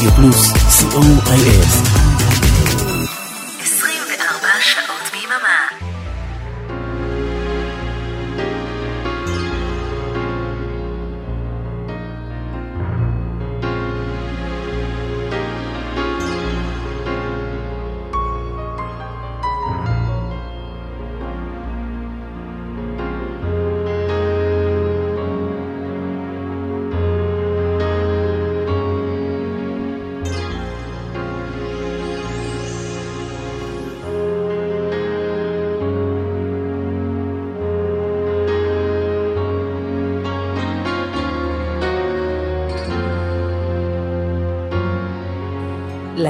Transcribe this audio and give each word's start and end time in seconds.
רדיו 0.00 0.12
פלוס, 0.12 0.52
co.il 0.52 1.99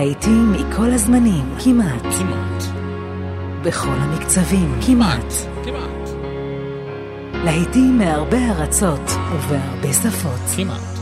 להיטים 0.01 0.53
מכל 0.53 0.91
הזמנים, 0.91 1.55
כמעט. 1.65 2.03
כמעט. 2.03 2.65
בכל 3.65 3.97
המקצבים, 3.99 4.81
כמעט. 4.87 5.33
כמעט. 5.65 6.09
להיטים 7.45 7.99
מהרבה 7.99 8.39
ארצות 8.51 9.11
ובהרבה 9.33 9.93
שפות. 9.93 10.41
כמעט. 10.57 10.99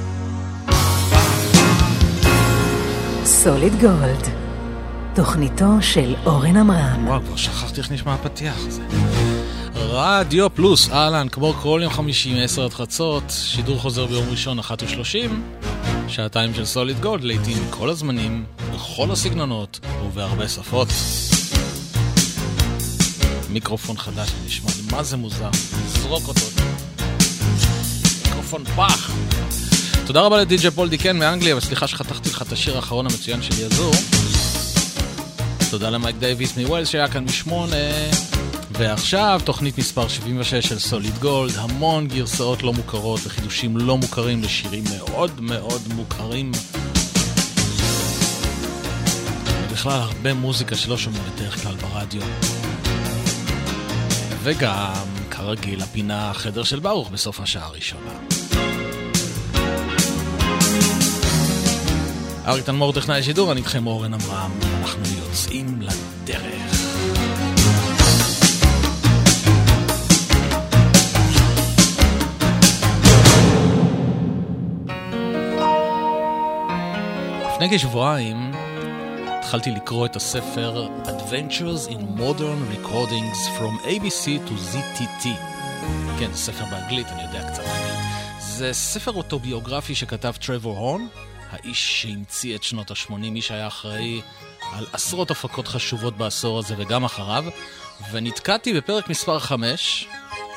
סוליד 3.24 3.72
גולד, 3.80 4.28
תוכניתו 5.14 5.66
של 5.80 6.14
אורן 6.27 6.56
עמרם. 6.56 7.06
וואו, 7.06 7.20
כבר 7.20 7.36
שכחתי 7.36 7.80
איך 7.80 7.92
נשמע 7.92 8.14
הפתיח 8.14 8.56
הזה. 8.66 8.83
רדיו 9.74 10.55
פלוס, 10.55 10.90
אהלן, 10.90 11.28
כמו 11.28 11.52
כל 11.52 11.80
יום 11.83 11.92
חמישי 11.92 12.34
מ-10 12.34 12.60
עד 12.60 12.72
חצות, 12.72 13.24
שידור 13.28 13.78
חוזר 13.78 14.06
ביום 14.06 14.24
ראשון, 14.30 14.58
1.30, 14.58 14.64
שעתיים 16.08 16.55
של 16.55 16.64
סוליד 16.64 17.00
גולד, 17.00 17.24
להיטי 17.24 17.58
כל 17.70 17.90
הזמנים, 17.90 18.44
בכל 18.78 19.10
הסגנונות 19.10 19.80
ובהרבה 20.06 20.48
שפות. 20.48 20.88
מיקרופון 23.48 23.96
חדש 23.96 24.30
נשמע 24.46 24.70
לי, 24.76 24.96
מה 24.96 25.02
זה 25.02 25.16
מוזר? 25.16 25.50
זרוק 25.86 26.28
אותו. 26.28 26.46
מיקרופון 28.24 28.64
פח. 28.64 29.10
תודה 30.06 30.20
רבה 30.20 30.40
לדי.ג'י 30.40 30.70
פול 30.70 30.88
דיקן 30.88 31.18
מאנגליה, 31.18 31.56
וסליחה 31.56 31.86
שחתכתי 31.86 32.28
לך 32.28 32.42
את 32.42 32.52
השיר 32.52 32.76
האחרון 32.76 33.06
המצוין 33.06 33.42
של 33.42 33.62
יזור. 33.62 33.94
תודה 35.70 35.90
למייק 35.90 36.16
דייוויס 36.16 36.56
מווילס 36.56 36.88
שהיה 36.88 37.08
כאן 37.08 37.26
בשמונה. 37.26 37.76
ועכשיו 38.70 39.40
תוכנית 39.44 39.78
מספר 39.78 40.08
76 40.08 40.68
של 40.68 40.78
סוליד 40.78 41.18
גולד, 41.18 41.52
המון 41.56 42.08
גרסאות 42.08 42.62
לא 42.62 42.72
מוכרות 42.72 43.20
וחידושים 43.24 43.76
לא 43.76 43.96
מוכרים 43.96 44.42
לשירים 44.42 44.84
מאוד 44.96 45.40
מאוד 45.40 45.82
מוכרים. 45.94 46.52
ובכלל 49.78 50.00
הרבה 50.00 50.34
מוזיקה 50.34 50.76
שלא 50.76 50.98
שומעים 50.98 51.22
בדרך 51.34 51.62
כלל 51.62 51.74
ברדיו. 51.74 52.22
וגם, 54.42 55.06
כרגיל, 55.30 55.82
הפינה 55.82 56.30
החדר 56.30 56.62
של 56.64 56.80
ברוך 56.80 57.10
בסוף 57.10 57.40
השעה 57.40 57.66
הראשונה. 57.66 58.10
אריק 62.46 62.64
תנמור 62.64 62.92
טכנאי 62.92 63.22
שידור, 63.22 63.52
אני 63.52 63.60
איתכם 63.60 63.86
אורן 63.86 64.14
אברהם, 64.14 64.50
אנחנו 64.80 65.02
יוצאים 65.18 65.80
לדרך. 65.80 66.44
לפני 77.55 77.77
כשבועיים 77.77 78.67
התחלתי 79.48 79.70
לקרוא 79.70 80.07
את 80.07 80.17
הספר 80.17 80.89
Adventures 81.05 81.91
in 81.91 82.20
Modern 82.20 82.77
Recordings 82.77 83.59
From 83.59 83.86
ABC 83.86 84.48
to 84.48 84.53
ZTT. 84.53 85.29
כן, 86.19 86.33
זה 86.33 86.36
ספר 86.36 86.64
באנגלית, 86.70 87.07
אני 87.07 87.23
יודע 87.23 87.51
קצת 87.51 87.63
אנגלית. 87.63 87.98
זה 88.41 88.73
ספר 88.73 89.13
אוטוביוגרפי 89.13 89.95
שכתב 89.95 90.33
טרוור 90.41 90.79
הורן, 90.79 91.07
האיש 91.51 92.03
שהמציא 92.03 92.57
את 92.57 92.63
שנות 92.63 92.91
ה-80, 92.91 93.13
מי 93.13 93.42
שהיה 93.42 93.67
אחראי 93.67 94.20
על 94.73 94.86
עשרות 94.92 95.31
הפקות 95.31 95.69
חשובות 95.69 96.17
בעשור 96.17 96.59
הזה 96.59 96.75
וגם 96.79 97.05
אחריו, 97.05 97.45
ונתקעתי 98.13 98.75
בפרק 98.75 99.09
מספר 99.09 99.39
5, 99.39 100.09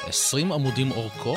20 0.08 0.52
עמודים 0.52 0.92
אורכו, 0.92 1.36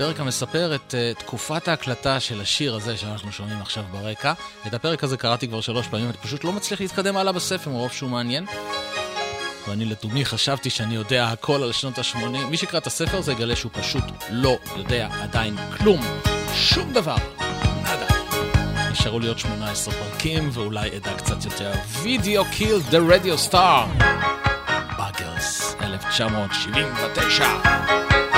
פרק 0.00 0.20
המספר 0.20 0.74
את 0.74 0.94
אה, 0.94 1.20
תקופת 1.20 1.68
ההקלטה 1.68 2.20
של 2.20 2.40
השיר 2.40 2.74
הזה 2.74 2.96
שאנחנו 2.96 3.32
שומעים 3.32 3.60
עכשיו 3.60 3.84
ברקע. 3.90 4.32
את 4.66 4.74
הפרק 4.74 5.04
הזה 5.04 5.16
קראתי 5.16 5.48
כבר 5.48 5.60
שלוש 5.60 5.88
פעמים, 5.88 6.06
אני 6.06 6.16
פשוט 6.16 6.44
לא 6.44 6.52
מצליח 6.52 6.80
להתקדם 6.80 7.16
הלאה 7.16 7.32
בספר 7.32 7.70
מרוב 7.70 7.92
שהוא 7.92 8.10
מעניין. 8.10 8.46
ואני 9.68 9.84
לתומי 9.84 10.24
חשבתי 10.24 10.70
שאני 10.70 10.94
יודע 10.94 11.26
הכל 11.26 11.62
על 11.62 11.72
שנות 11.72 11.98
ה-80. 11.98 12.46
מי 12.50 12.56
שיקרא 12.56 12.78
את 12.78 12.86
הספר 12.86 13.18
הזה 13.18 13.32
יגלה 13.32 13.56
שהוא 13.56 13.72
פשוט 13.74 14.04
לא 14.30 14.58
יודע 14.76 15.08
עדיין 15.22 15.56
כלום. 15.76 16.00
שום 16.54 16.92
דבר. 16.92 17.16
nada. 17.82 18.06
נשארו 18.90 19.18
לי 19.18 19.28
עוד 19.28 19.38
18 19.38 19.94
פרקים 19.94 20.50
ואולי 20.52 20.96
אדע 20.96 21.14
קצת 21.16 21.44
יותר. 21.44 21.72
Video 22.02 22.44
Killed 22.52 22.80
the 22.90 22.98
Radio 22.98 23.38
Star. 23.38 23.86
Buggles, 24.98 25.74
1979. 25.82 28.29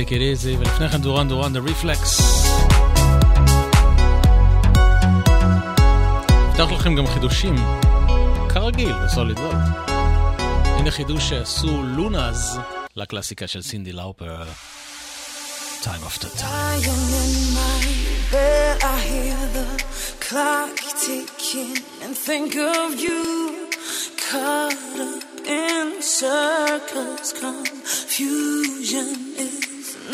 Take 0.00 0.08
It 0.08 0.12
Easy, 0.12 0.58
ולפני 0.58 0.88
כן 0.88 0.98
דורן 0.98 1.28
דורן 1.28 1.56
The 1.56 1.58
Reflex. 1.68 2.22
נפתח 6.48 6.72
לכם 6.72 6.94
גם 6.94 7.06
חידושים, 7.06 7.54
כרגיל 8.48 8.92
בסוליד 9.04 9.38
וולד. 9.38 9.90
הנה 10.64 10.90
חידוש 10.90 11.28
שעשו 11.28 11.82
לונאז 11.82 12.58
לקלאסיקה 12.96 13.46
של 13.46 13.62
סינדי 13.62 13.92
לאופר, 13.92 14.42
Time 15.82 16.04
Time. 16.38 16.84
The 18.32 18.78
of 22.84 22.92
caught 24.30 25.00
up 25.08 25.22
in 25.46 26.02
circles. 26.02 27.28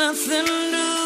nothing 0.06 0.44
new. 0.70 1.05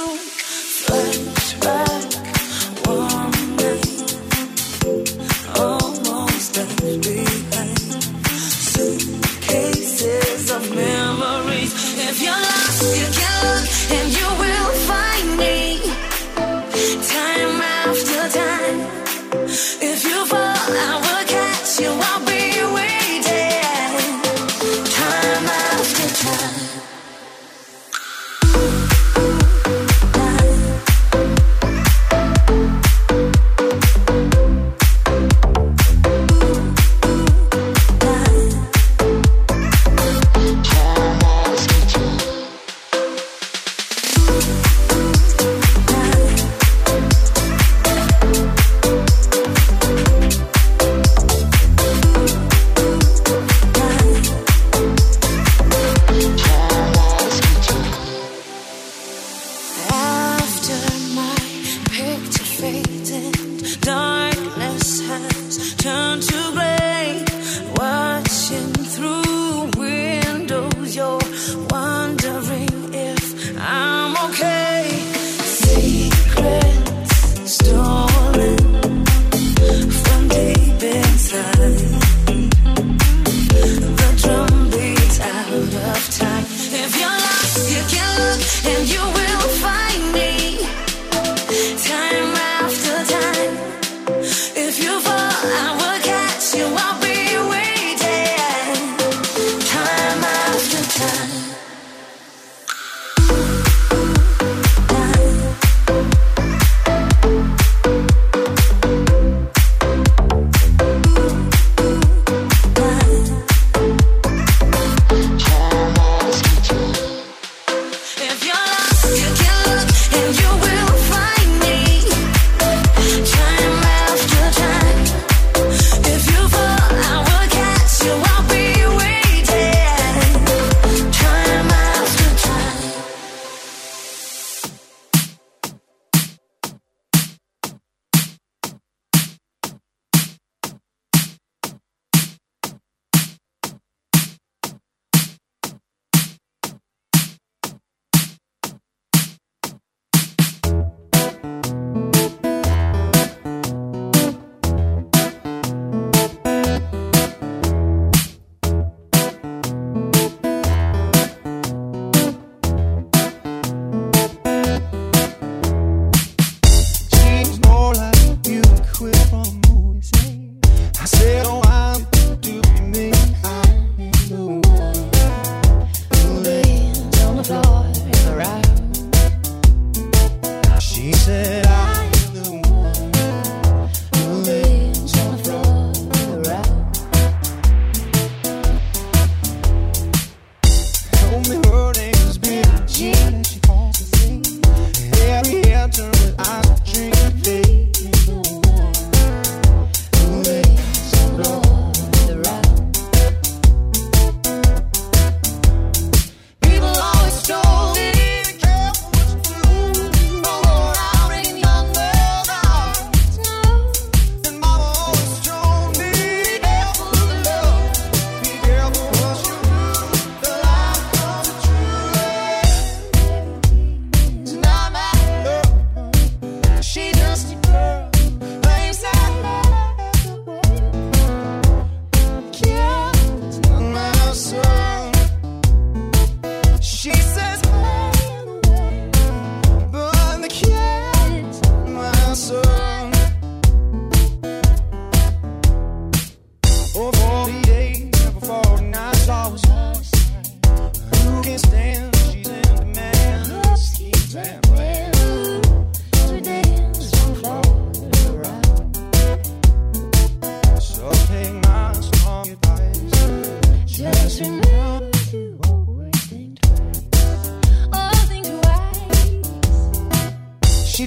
She 264.31 264.45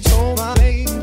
told 0.01 0.37
my 0.37 0.53
name. 0.55 1.02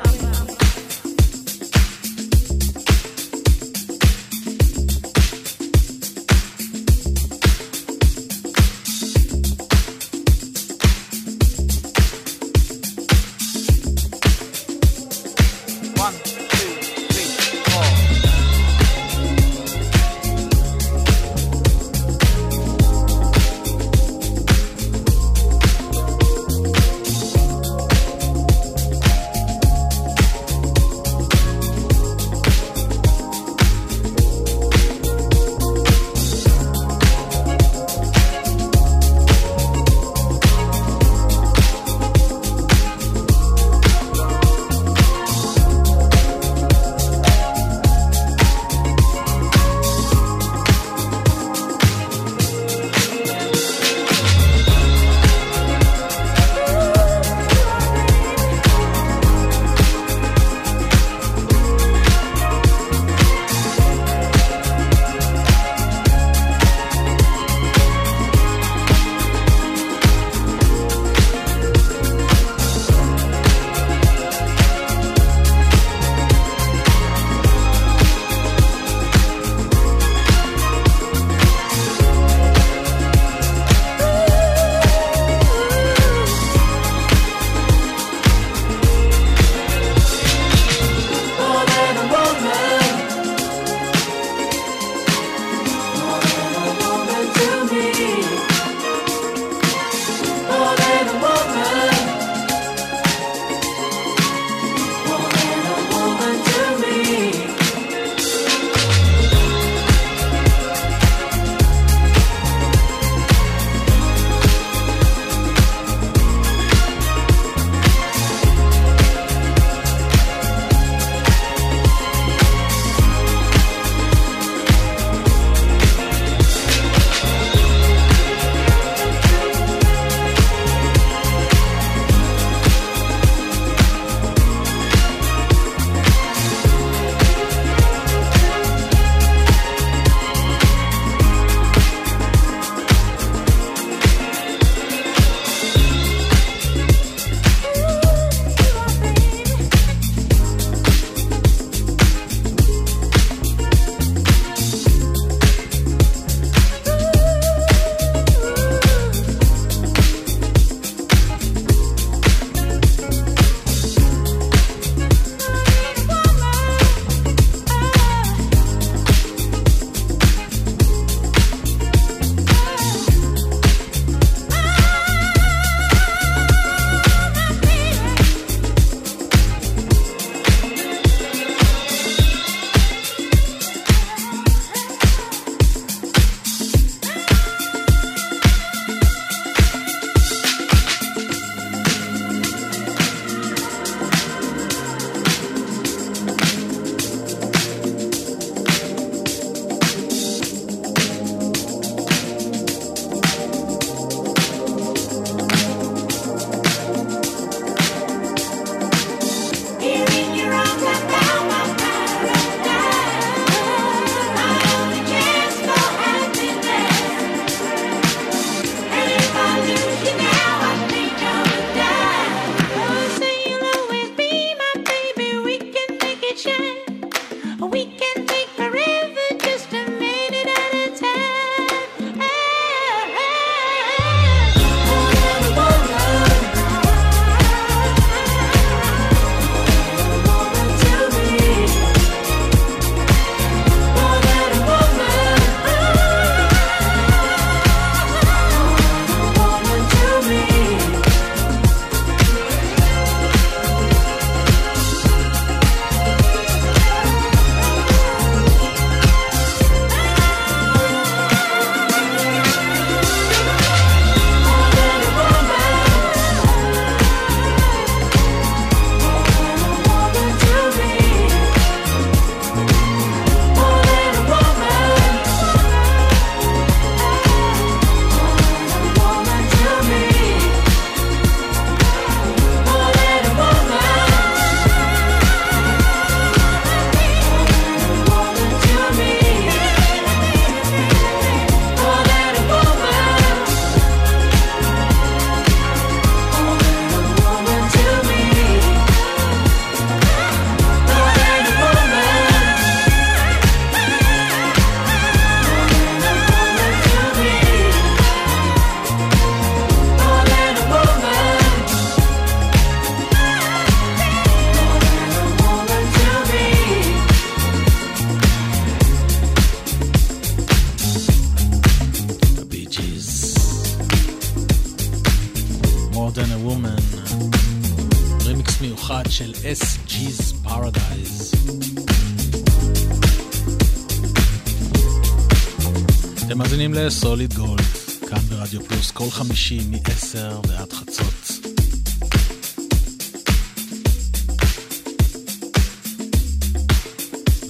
לסוליד 337.21 337.33
גולד, 337.33 337.61
כאן 338.09 338.19
ברדיו 338.19 338.63
פלוס, 338.63 338.91
כל 338.91 339.09
חמישי 339.09 339.59
מ-10 339.69 340.47
ועד 340.47 340.73
חצות. 340.73 341.31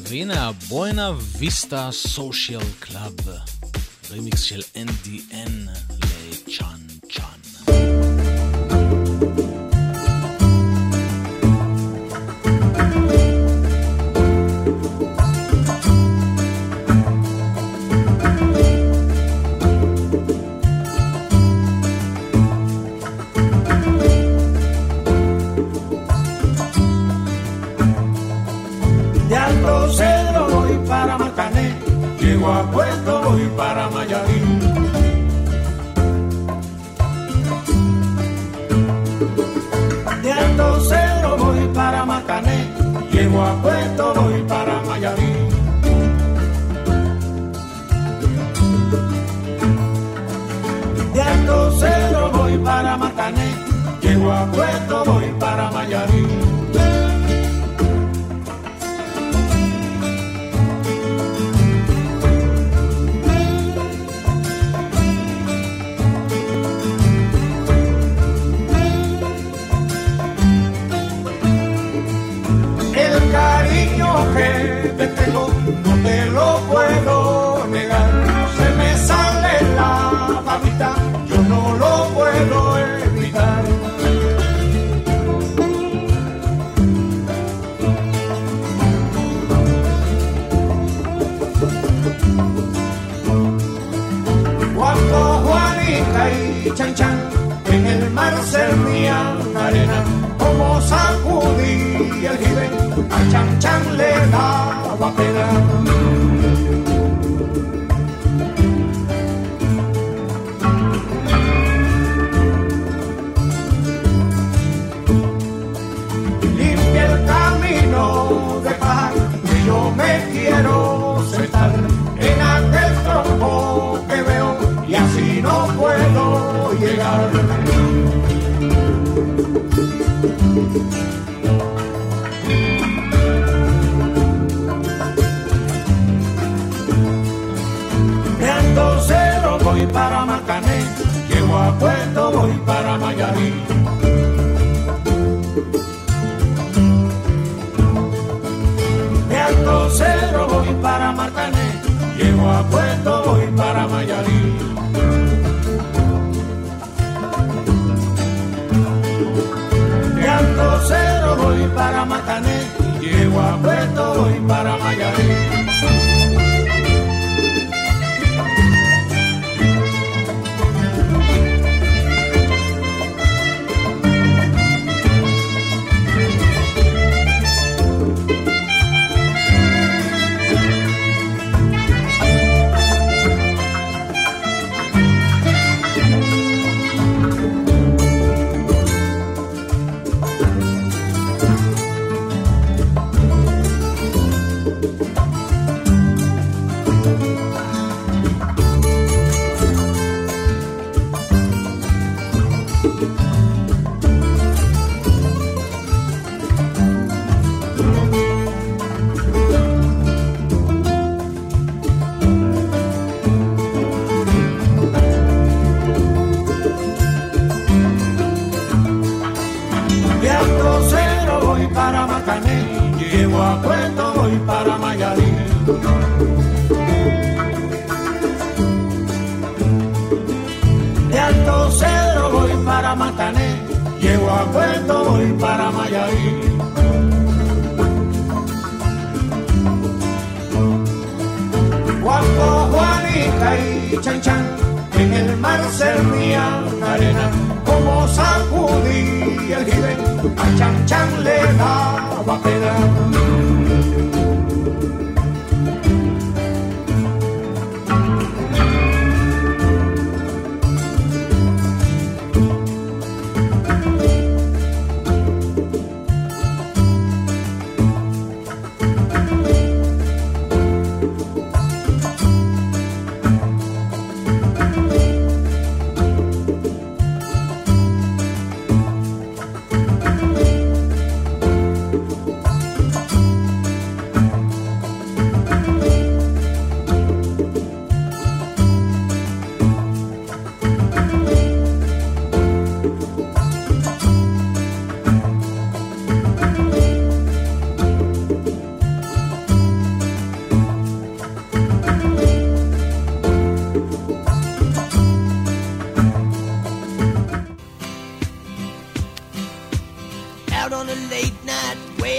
והנה 0.09 0.47
ה 0.47 0.58
Buena 0.58 1.11
Vista 1.37 1.89
Social 1.91 2.61
Club, 2.79 3.15
רימיקס 4.11 4.41
של 4.41 4.61
NDN 4.75 4.90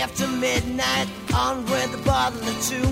after 0.02 0.26
midnight, 0.26 1.08
on 1.32 1.64
with 1.66 1.94
a 1.94 2.04
bottle 2.04 2.42
or 2.42 2.58
two. 2.60 2.88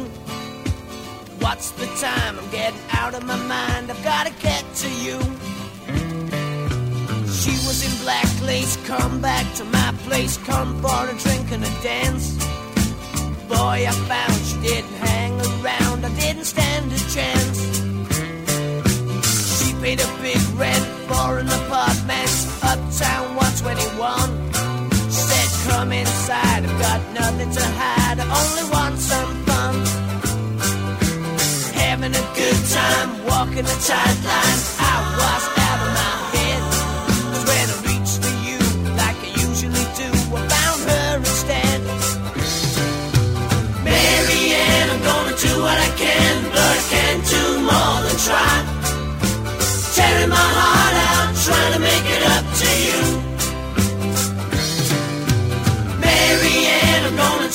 What's 1.43 1.73
the 1.73 1.87
time? 2.01 2.39
I'm 2.39 2.51
getting 2.51 2.81
out 2.93 3.15
of 3.15 3.25
my 3.25 3.37
mind. 3.37 3.91
I've 3.91 4.03
gotta 4.05 4.31
get 4.41 4.65
to 4.83 4.89
you. 5.05 5.19
She 7.41 7.53
was 7.67 7.79
in 7.85 8.05
black 8.05 8.31
lace, 8.43 8.77
come 8.87 9.21
back 9.21 9.47
to 9.57 9.65
my 9.65 9.93
place, 10.07 10.37
come 10.39 10.81
for 10.81 11.03
a 11.09 11.15
drink 11.19 11.51
and 11.53 11.65
a 11.65 11.83
dance. 11.83 12.37
Boy, 13.49 13.79
I 13.91 13.95
found 14.11 14.35
she 14.47 14.57
didn't 14.61 14.97
hang 15.09 15.35
around, 15.41 16.07
I 16.07 16.15
didn't 16.21 16.45
stand 16.45 16.93
a 16.93 17.01
chance. 17.17 17.59
She 19.59 19.75
paid 19.83 20.01
a 20.01 20.11
big 20.23 20.43
rent 20.55 20.87
for 21.09 21.39
an 21.39 21.49
apartment, 21.49 22.31
uptown 22.63 23.35
121. 23.35 24.40
Come 25.81 25.93
inside, 25.93 26.63
I've 26.67 26.79
got 26.79 27.01
nothing 27.15 27.51
to 27.53 27.65
hide, 27.65 28.19
I 28.21 28.27
only 28.41 28.71
want 28.71 28.99
some 28.99 29.35
fun. 29.47 29.75
Having 31.73 32.15
a 32.17 32.27
good 32.37 32.61
time, 32.69 33.25
walking 33.25 33.65
a 33.65 33.77
tight 33.89 34.19
line, 34.29 34.80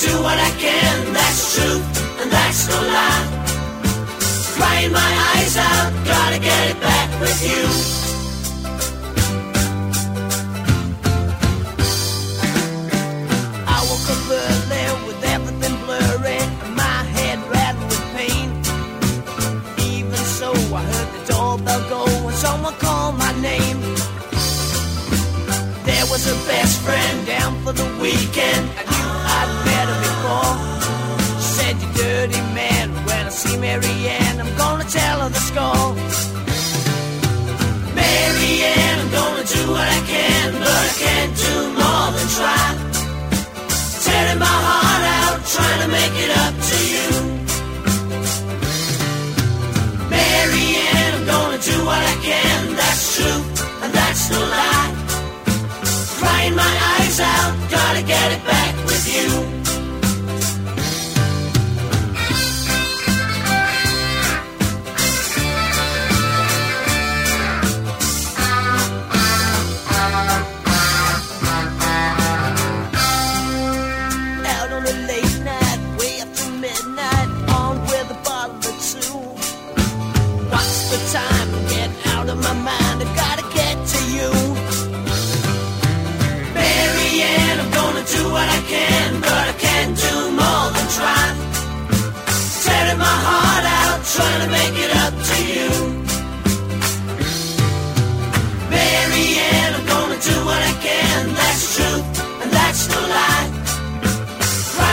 do 0.06 0.14
what 0.22 0.38
I 0.38 0.52
can, 0.64 1.12
that's 1.12 1.40
true, 1.54 1.80
and 2.20 2.28
that's 2.30 2.68
no 2.68 2.78
lie. 2.96 3.24
Crying 4.56 4.92
my 4.92 5.10
eyes 5.32 5.56
out, 5.56 5.90
gotta 6.12 6.38
get 6.38 6.62
it 6.72 6.78
back 6.80 7.08
with 7.20 7.40
you. 7.50 7.64
I 13.74 13.78
woke 13.88 14.08
up 14.14 14.22
early 14.42 14.84
with 15.06 15.20
everything 15.34 15.74
blurry 15.84 16.38
and 16.64 16.76
my 16.76 16.98
head 17.16 17.38
rattled 17.54 17.90
with 17.92 18.06
pain. 18.16 18.48
Even 19.92 20.22
so, 20.38 20.50
I 20.80 20.82
heard 20.92 21.10
the 21.16 21.22
doorbell 21.32 21.82
go 21.94 22.02
and 22.28 22.36
someone 22.46 22.74
called 22.84 23.16
my 23.18 23.32
name. 23.40 23.80
There 25.88 26.06
was 26.12 26.22
her 26.30 26.40
best 26.50 26.74
friend 26.84 27.26
down 27.26 27.52
for 27.62 27.72
the 27.72 27.88
weekend. 28.00 28.85
Before. 30.26 30.58
She 31.38 31.48
said, 31.56 31.74
You 31.82 31.88
dirty 31.94 32.40
man, 32.58 32.90
when 33.06 33.26
I 33.26 33.28
see 33.28 33.56
Marianne, 33.58 34.40
I'm 34.40 34.52
gonna 34.56 34.82
tell 34.84 35.20
her 35.20 35.28
the 35.28 35.42
score. 35.50 35.94
Marianne, 37.94 38.98
I'm 39.02 39.10
gonna 39.18 39.44
do 39.56 39.62
what 39.70 39.88
I 39.98 40.00
can, 40.12 40.46
but 40.58 40.76
I 40.86 40.92
can't 41.04 41.32
do 41.46 41.54
more 41.78 42.08
than 42.16 42.28
try. 42.38 42.66
Tearing 44.04 44.40
my 44.40 44.56
heart 44.68 45.04
out, 45.22 45.38
trying 45.54 45.80
to 45.84 45.88
make 45.98 46.14
it 46.24 46.32
up 46.44 46.54
to 46.70 46.78
you. 46.94 47.08
Marianne, 50.10 51.12
I'm 51.18 51.26
gonna 51.34 51.60
do 51.70 51.76
what 51.88 52.02
I 52.02 52.16
can, 52.28 52.74
that's 52.74 53.04
true, 53.14 53.42
and 53.82 53.90
that's 53.94 54.30
no 54.32 54.40
lie. 54.56 54.90
Crying 56.18 56.56
my 56.56 56.72
eyes 56.94 57.20
out, 57.20 57.52
gotta 57.70 58.02
get 58.02 58.32
it 58.32 58.44
back 58.44 58.74
with 58.86 59.06
you. 59.14 59.65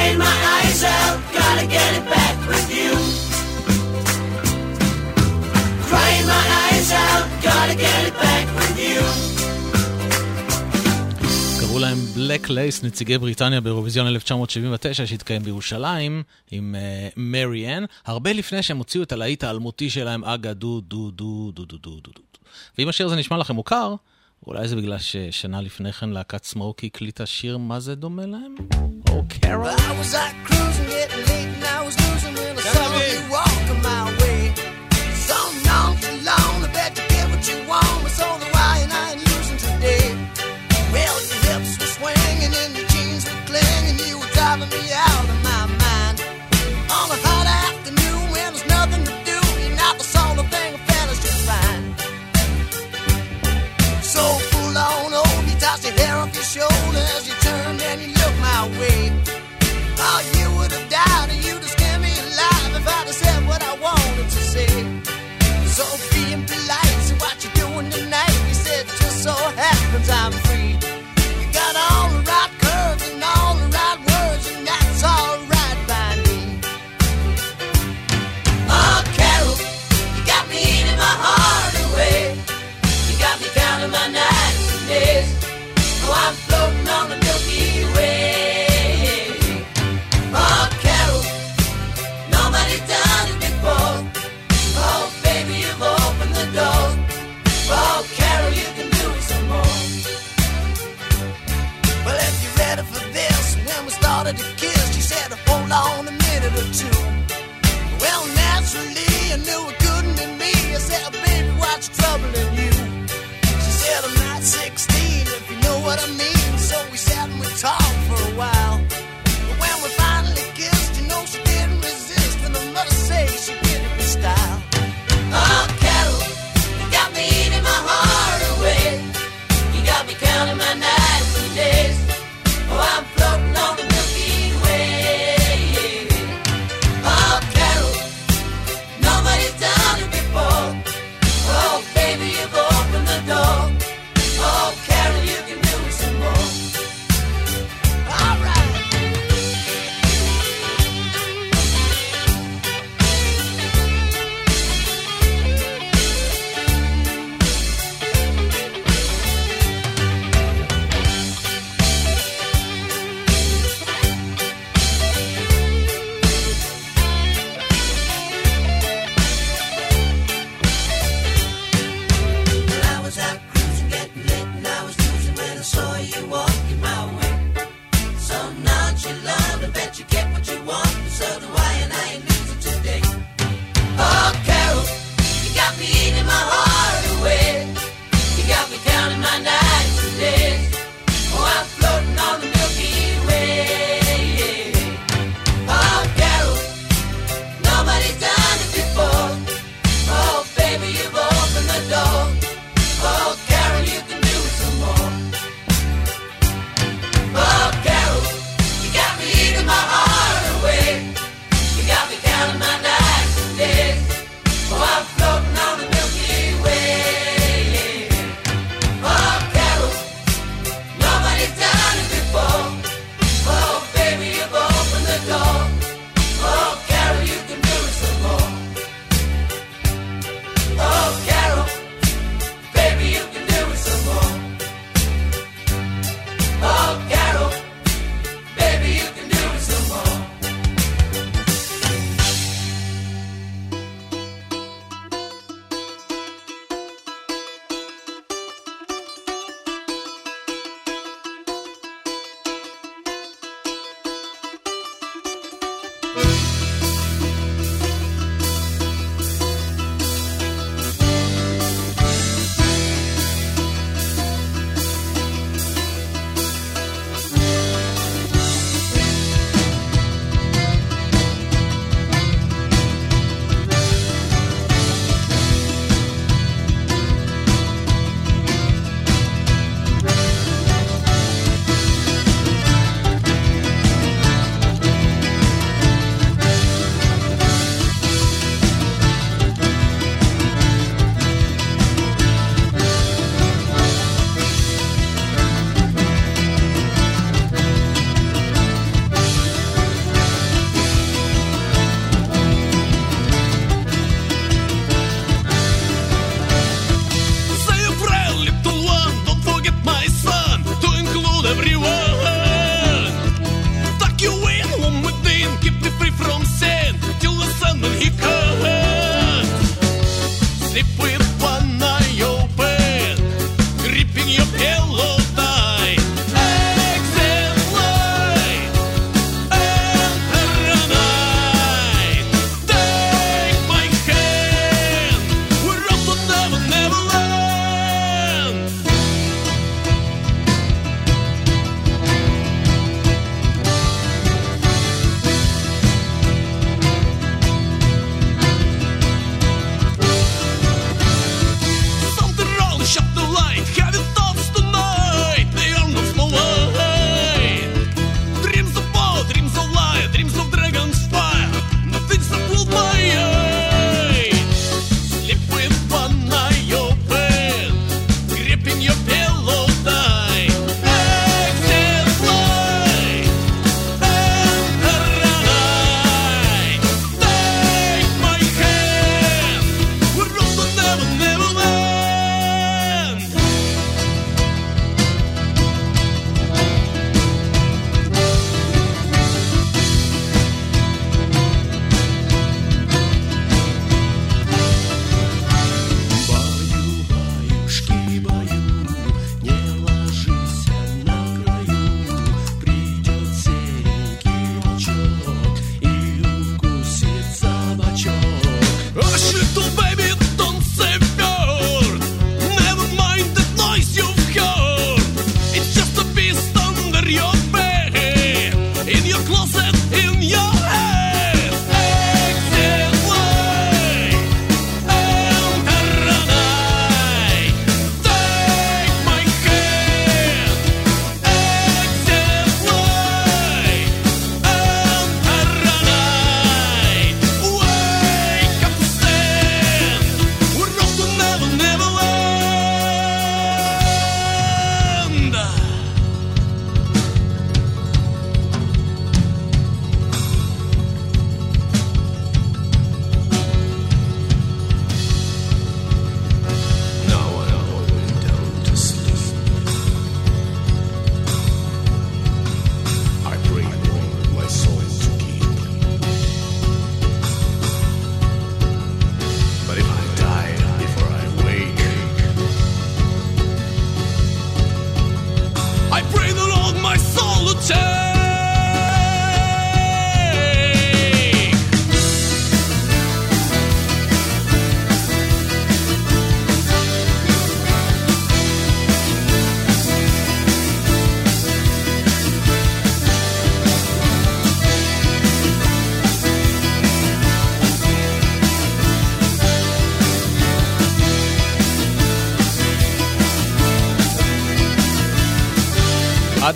Crying 0.04 0.18
my 0.28 0.38
eyes 0.56 0.82
out, 0.84 1.18
gotta 1.40 1.66
get 1.76 1.92
it 2.00 2.06
back 2.16 2.36
with 2.50 2.68
you. 2.78 2.92
Crying 5.90 6.26
my 6.36 6.46
eyes 6.62 6.90
out, 7.06 7.26
gotta 7.48 7.76
get 7.86 8.00
it 8.10 8.16
back 8.26 8.46
with 8.58 8.78
you. 8.86 9.02
קראו 11.60 11.80
להם 11.80 11.98
Black 12.16 12.48
Lace, 12.48 12.86
נציגי 12.86 13.18
בריטניה 13.18 13.62
באירוויזיון 13.62 14.08
1979 14.08 15.06
שהתקיים 15.06 15.44
בירושלים 15.44 16.24
עם 16.52 16.76
מרי 17.18 17.68
uh, 17.68 17.78
אן, 17.78 17.86
הרבה 18.06 18.34
לפני 18.34 18.64
שהם 18.64 18.78
הוציאו 18.78 19.04
את 19.04 19.12
הלהיט 19.12 19.44
האלמותי 19.44 19.90
שלהם, 19.90 20.24
אגה 20.24 20.54
דו 20.54 20.82
דו 20.82 21.12
דו 21.12 21.52
דו 21.54 21.66
דו 21.66 21.78
דו 21.78 21.90
דו 21.90 22.12
דו. 22.16 22.22
ואם 22.78 22.90
השיר 22.90 23.06
הזה 23.06 23.16
נשמע 23.16 23.38
לכם 23.38 23.56
מוכר, 23.56 23.96
אולי 24.48 24.68
זה 24.68 24.76
בגלל 24.76 24.98
ששנה 24.98 25.62
לפני 25.62 25.94
כן 25.94 26.10
להקת 26.10 26.44
סמוקי 26.44 26.88
הקליטה 26.88 27.26
שיר 27.26 27.58
מה 27.58 27.80
זה 27.80 27.96
דומה 27.96 28.26
להם? 28.26 28.56
או 29.10 29.24
קרול? 29.30 31.33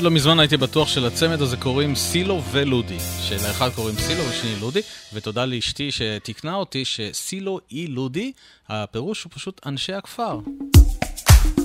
לא 0.07 0.11
מזמן 0.11 0.39
הייתי 0.39 0.57
בטוח 0.57 0.87
שלצמד 0.87 1.41
הזה 1.41 1.57
קוראים 1.57 1.95
סילו 1.95 2.43
ולודי. 2.51 2.97
שלאחד 3.21 3.69
קוראים 3.75 3.95
סילו 3.95 4.23
ולשני 4.29 4.55
לודי, 4.59 4.81
ותודה 5.13 5.45
לאשתי 5.45 5.89
שתיקנה 5.91 6.55
אותי 6.55 6.85
שסילו 6.85 7.59
אי 7.71 7.87
לודי, 7.87 8.31
הפירוש 8.69 9.23
הוא 9.23 9.31
פשוט 9.35 9.61
אנשי 9.65 9.93
הכפר. 9.93 10.39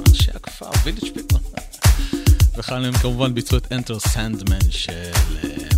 אנשי 0.09 0.31
הכפר, 0.35 0.71
Village 0.85 1.15
People. 1.15 1.37
וכאן 2.57 2.85
הם 2.85 2.93
כמובן 2.93 3.35
ביצעו 3.35 3.59
את 3.59 3.73
Enter 3.73 4.09
Sandman 4.09 4.71
של 4.71 5.11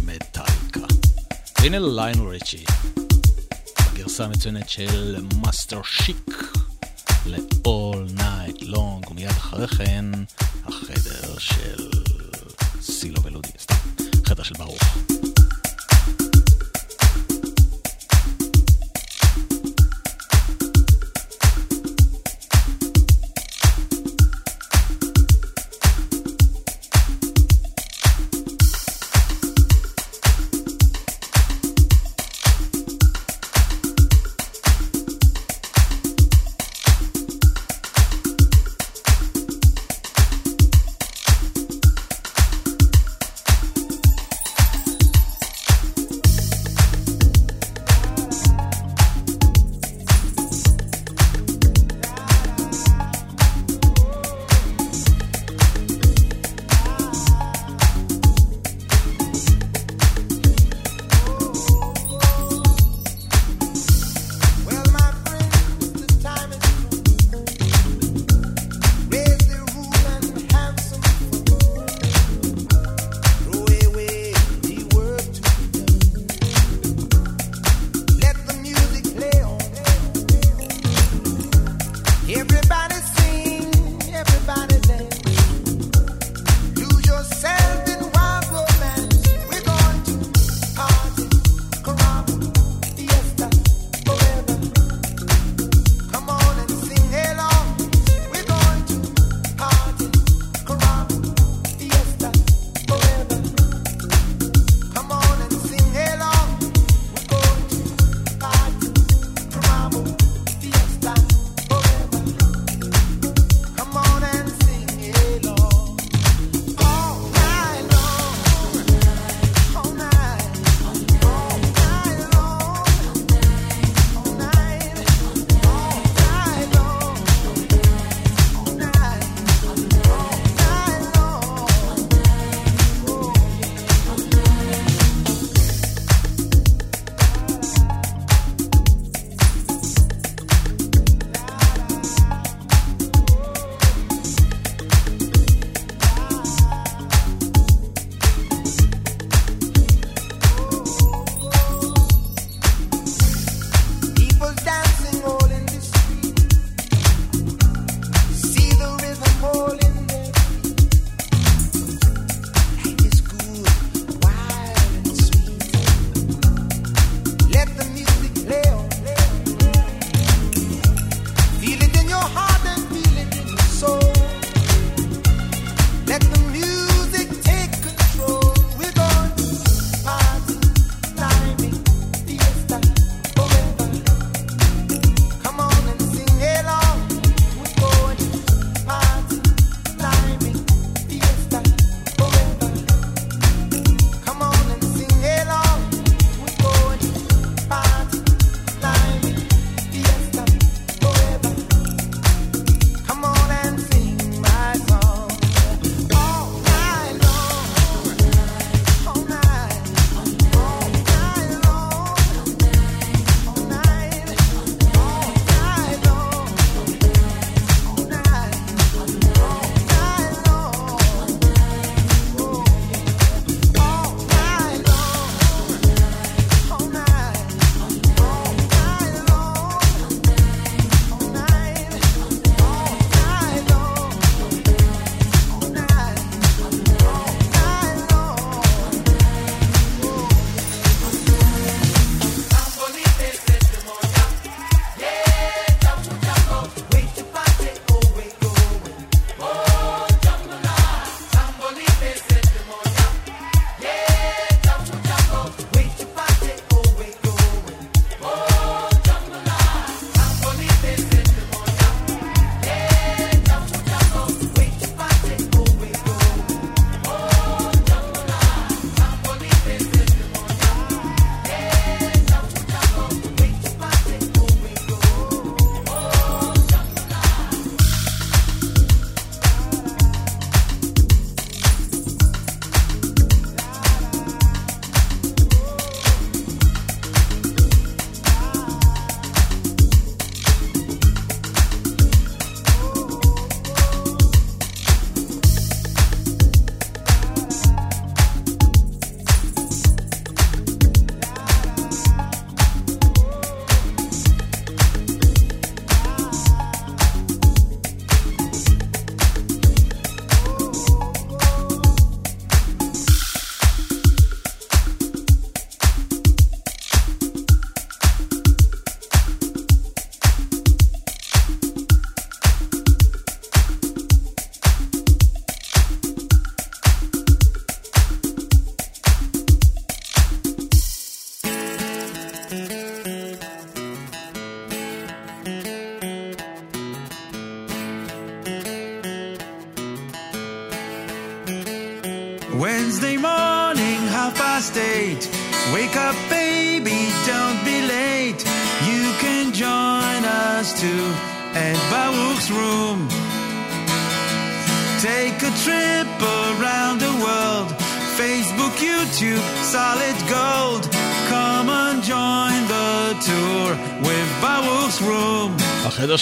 מטאליקה. 0.05 0.95
והנה 1.61 1.79
ליינל 1.79 2.21
ריצ'י, 2.21 2.65
בגרסה 3.93 4.25
המצוינת 4.25 4.69
של 4.69 5.17
מאסטר 5.43 5.81
שיק 5.85 6.53
ל-all 7.27 8.19
night 8.19 8.63
long, 8.63 9.11
ומיד 9.11 9.31
אחרי 9.31 9.69
כן 9.69 10.05
החדר 10.67 11.39
של... 11.39 12.04
סילו 12.85 13.23
ולודי, 13.23 13.49
סתם, 13.59 13.75
חדר 14.25 14.43
של 14.43 14.55
ברוך. 14.59 15.24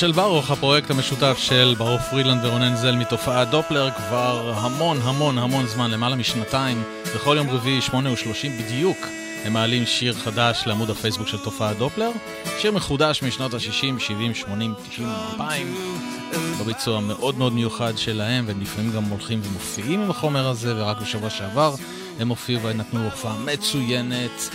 של 0.02 0.12
ברוך, 0.12 0.50
הפרויקט 0.50 0.90
המשותף 0.90 1.36
של 1.38 1.74
ברוך 1.78 2.02
פרילנד 2.10 2.44
ורונן 2.44 2.76
זל 2.76 2.96
מתופעת 2.96 3.50
דופלר 3.50 3.90
כבר 3.90 4.52
המון 4.56 4.98
המון 5.02 5.38
המון 5.38 5.66
זמן, 5.66 5.90
למעלה 5.90 6.16
משנתיים, 6.16 6.82
בכל 7.14 7.36
יום 7.38 7.50
רביעי, 7.50 7.80
שמונה 7.80 8.12
ושלושים 8.12 8.58
בדיוק, 8.58 8.98
הם 9.44 9.52
מעלים 9.52 9.86
שיר 9.86 10.14
חדש 10.14 10.62
לעמוד 10.66 10.90
הפייסבוק 10.90 11.28
של 11.28 11.38
תופעת 11.38 11.78
דופלר, 11.78 12.10
שיר 12.58 12.72
מחודש 12.72 13.22
משנות 13.22 13.54
ה-60, 13.54 13.98
70, 13.98 14.34
80, 14.34 14.74
90, 14.90 15.08
2000, 15.32 15.74
בביצוע 16.60 17.00
מאוד 17.00 17.38
מאוד 17.38 17.52
מיוחד 17.52 17.98
שלהם, 17.98 18.44
והם 18.46 18.60
לפעמים 18.60 18.92
גם 18.92 19.04
הולכים 19.04 19.40
ומופיעים 19.44 20.00
עם 20.00 20.10
החומר 20.10 20.48
הזה, 20.48 20.74
ורק 20.76 21.00
בשבוע 21.00 21.30
שעבר 21.30 21.74
הם 22.20 22.28
הופיעו 22.28 22.62
ונתנו 22.62 23.04
הופעה 23.04 23.36
מצוינת. 23.38 24.50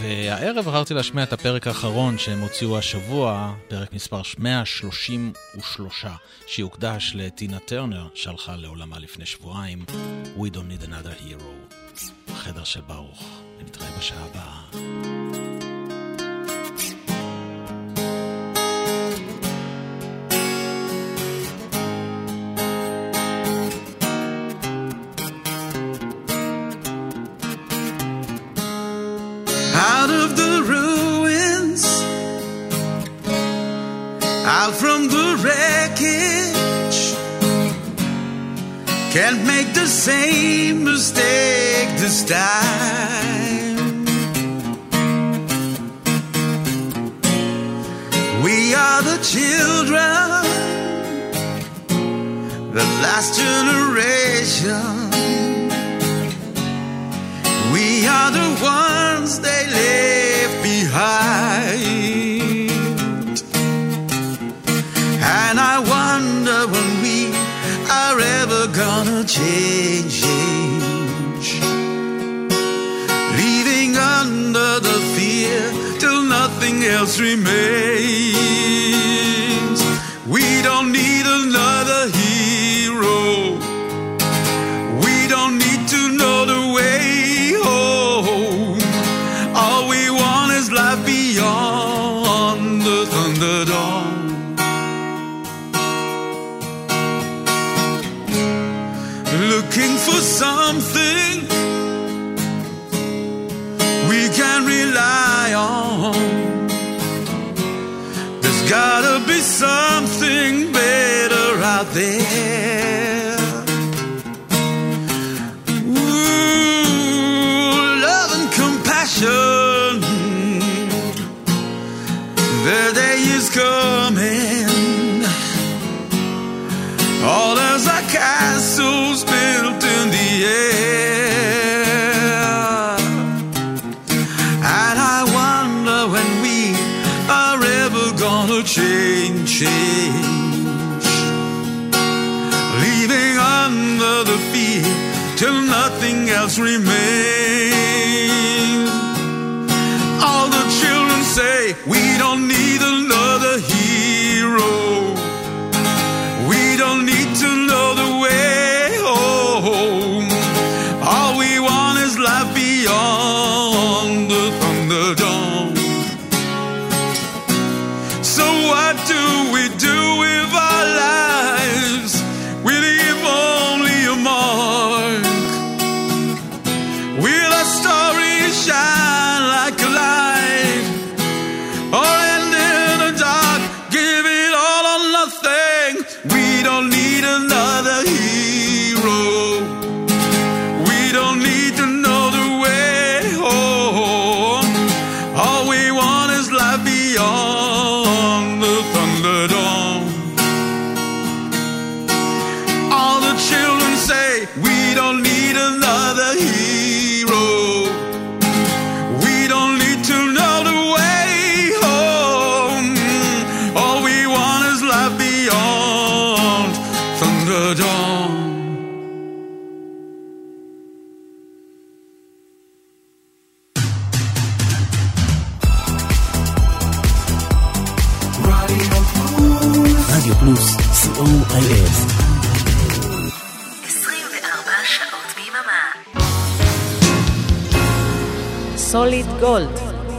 והערב 0.00 0.64
בחרתי 0.64 0.94
להשמיע 0.94 1.24
את 1.24 1.32
הפרק 1.32 1.66
האחרון 1.66 2.18
שהם 2.18 2.40
הוציאו 2.40 2.78
השבוע, 2.78 3.54
פרק 3.68 3.92
מספר 3.92 4.22
133, 4.38 6.04
שיוקדש 6.46 7.12
לטינה 7.14 7.58
טרנר, 7.58 8.08
שהלכה 8.14 8.56
לעולמה 8.56 8.98
לפני 8.98 9.26
שבועיים, 9.26 9.84
We 10.36 10.54
Don't 10.54 10.82
Need 10.82 10.84
Another 10.84 11.22
Hero, 11.22 11.74
החדר 12.28 12.64
של 12.64 12.80
ברוך, 12.80 13.40
ונתראה 13.58 13.98
בשעה 13.98 14.24
הבאה. 14.24 15.47
Same 40.08 40.84
mistake 40.84 41.90
this 42.02 42.18
time. 42.24 44.04
We 48.46 48.56
are 48.84 49.02
the 49.10 49.18
children, 49.32 50.24
the 52.78 52.86
last 53.04 53.30
generation. 53.42 54.88
We 57.74 57.86
are 58.16 58.30
the 58.40 58.50
ones 58.76 59.30
they 59.46 59.62
left 59.78 60.56
behind. 60.72 61.98
And 65.44 65.56
I 65.74 65.76
wonder 65.94 66.58
when 66.72 66.88
we 67.04 67.18
are 68.00 68.18
ever 68.40 68.62
gonna 68.82 69.24
change. 69.24 69.97
remain. 77.20 77.87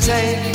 take 0.00 0.51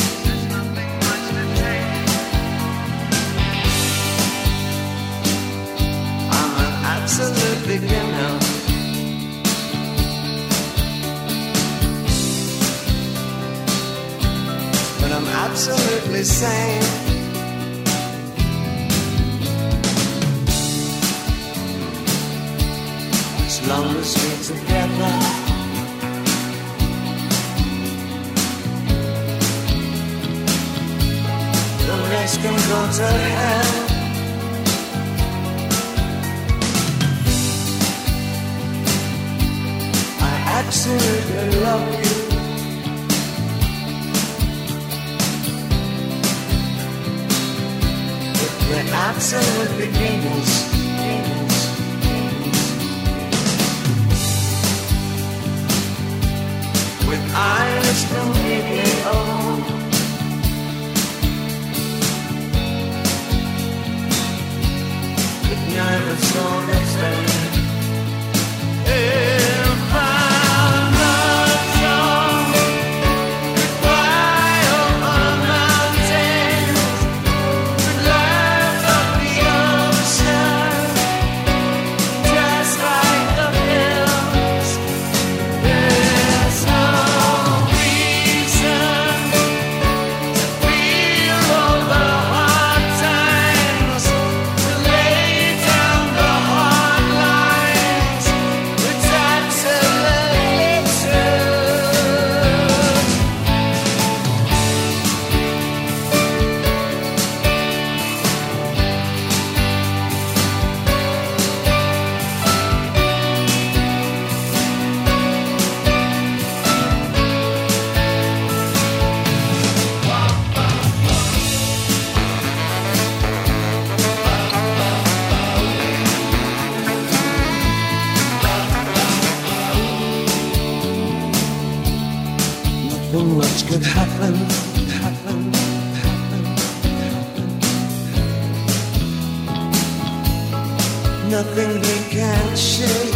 nothing 141.30 141.82
they 141.82 142.10
can 142.10 142.56
shake. 142.56 143.14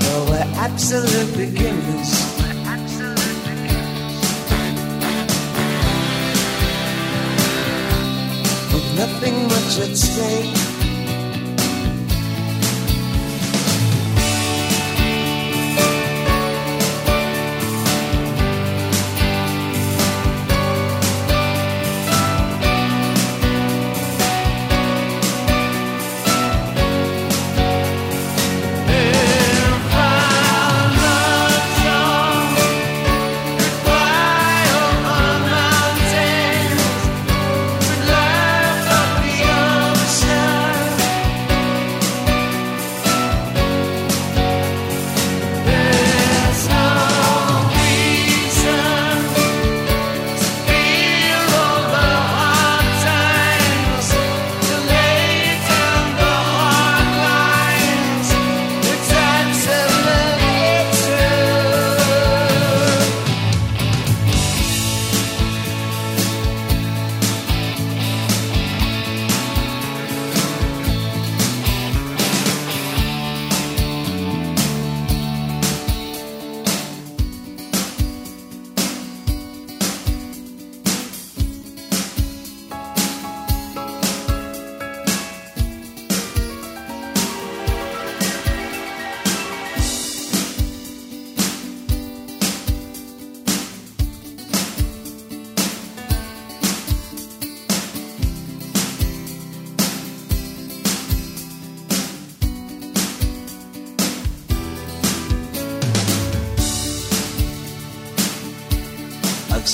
No, 0.00 0.26
we're 0.28 0.50
absolute 0.56 1.36
beginners. 1.36 2.10
We're 2.38 2.58
absolute 2.66 3.40
beginners. 3.46 4.10
With 8.72 8.88
nothing 8.96 9.36
much 9.48 9.78
at 9.78 9.96
stake. 9.96 10.69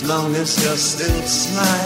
long 0.06 0.36
as 0.36 0.64
you're 0.64 0.76
still 0.76 1.22
smiling. 1.26 1.85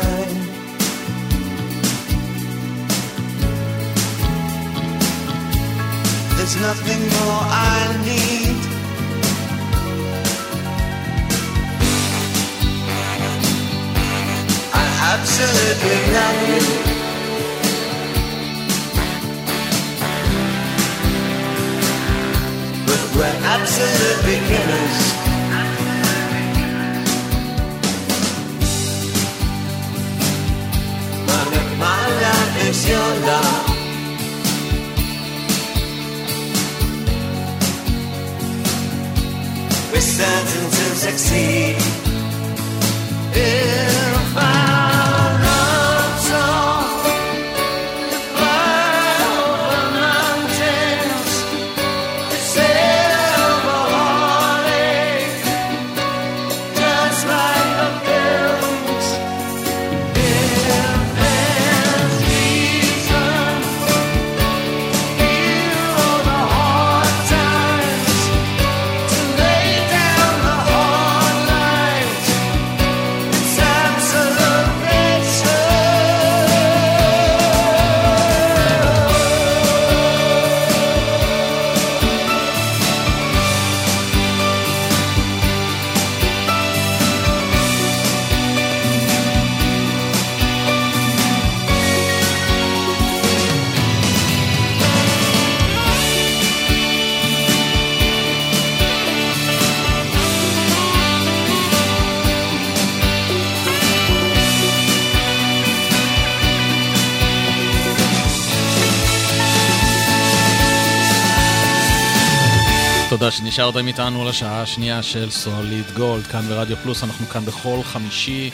תודה 113.20 113.32
שנשארתם 113.32 113.86
איתנו 113.86 114.24
לשעה 114.24 114.62
השנייה 114.62 115.02
של 115.02 115.30
סוליד 115.30 115.90
גולד, 115.96 116.26
כאן 116.26 116.40
ברדיו 116.40 116.76
פלוס, 116.76 117.04
אנחנו 117.04 117.26
כאן 117.26 117.44
בכל 117.44 117.78
חמישי 117.82 118.50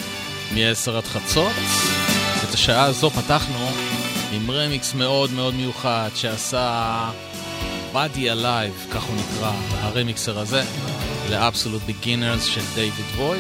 מ-10 0.55 0.91
עד 0.91 1.05
חצות. 1.05 1.53
את 2.49 2.55
השעה 2.55 2.85
הזו 2.85 3.11
פתחנו 3.11 3.71
עם 4.33 4.51
רמיקס 4.51 4.95
מאוד 4.95 5.33
מאוד 5.33 5.55
מיוחד 5.55 6.09
שעשה 6.15 7.11
Body 7.93 8.17
Alive, 8.17 8.95
כך 8.95 9.03
הוא 9.03 9.17
נקרא, 9.17 9.53
הרמיקסר 9.71 10.39
הזה, 10.39 10.63
ל-Absolute 11.31 11.91
Beginners 11.91 12.41
של 12.41 12.63
דיוויד 12.75 13.07
בוי. 13.17 13.39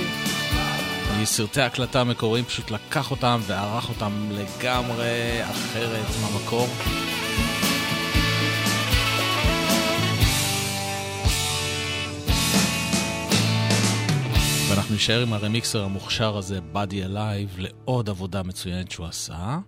מסרטי 1.20 1.60
הקלטה 1.60 2.00
המקוריים 2.00 2.44
פשוט 2.44 2.70
לקח 2.70 3.10
אותם 3.10 3.40
וערך 3.46 3.88
אותם 3.88 4.28
לגמרי 4.30 5.40
אחרת 5.50 6.06
מהמקור. 6.20 6.68
ואנחנו 14.86 14.96
נשאר 14.96 15.22
עם 15.22 15.32
הרמיקסר 15.32 15.84
המוכשר 15.84 16.36
הזה, 16.36 16.58
Body 16.74 17.08
Alive, 17.08 17.58
לעוד 17.58 18.10
עבודה 18.10 18.42
מצוינת 18.42 18.90
שהוא 18.90 19.06
עשה, 19.06 19.58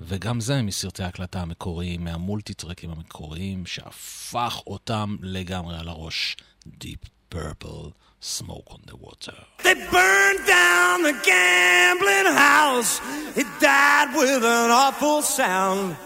וגם 0.00 0.40
זה 0.40 0.62
מסרטי 0.62 1.02
ההקלטה 1.02 1.40
המקוריים, 1.40 2.04
מהמולטי-טרקים 2.04 2.90
המקוריים, 2.90 3.66
שהפך 3.66 4.60
אותם 4.66 5.16
לגמרי 5.22 5.78
על 5.78 5.88
הראש. 5.88 6.36
Deep 6.66 7.34
Purple, 7.34 7.92
Smoke 8.22 8.70
on 8.70 8.90
the 8.90 8.96
Water. 8.96 9.38
They 9.62 9.74
burned 9.74 10.44
down 10.46 10.96
the 11.02 11.16
gambling 11.30 12.28
house. 12.48 12.92
It 13.40 13.48
died 13.60 14.10
with 14.20 14.42
an 14.58 14.70
awful 14.84 15.22
sound. 15.22 15.96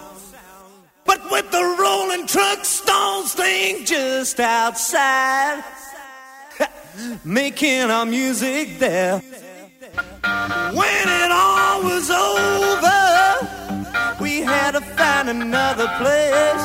But 1.10 1.20
with 1.30 1.48
the 1.56 1.64
rolling 1.82 2.26
truck 2.34 2.60
stones 2.64 3.30
thing 3.40 3.84
just 3.84 4.36
outside, 4.40 5.58
making 7.24 7.90
our 7.90 8.06
music 8.06 8.78
there. 8.78 9.18
When 10.80 11.08
it 11.22 11.30
all 11.30 11.82
was 11.82 12.10
over, 12.10 13.02
we 14.20 14.40
had 14.40 14.72
to 14.72 14.80
find 14.80 15.28
another 15.28 15.88
place. 15.98 16.64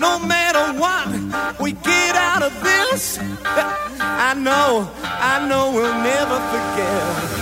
No 0.00 0.18
matter 0.18 0.78
what 0.78 1.60
we 1.60 1.72
get 1.72 2.16
out 2.16 2.42
of 2.42 2.52
this, 2.62 3.18
I 4.28 4.34
know, 4.34 4.90
I 5.02 5.46
know 5.48 5.72
we'll 5.72 6.02
never 6.02 6.38
forget. 6.52 7.39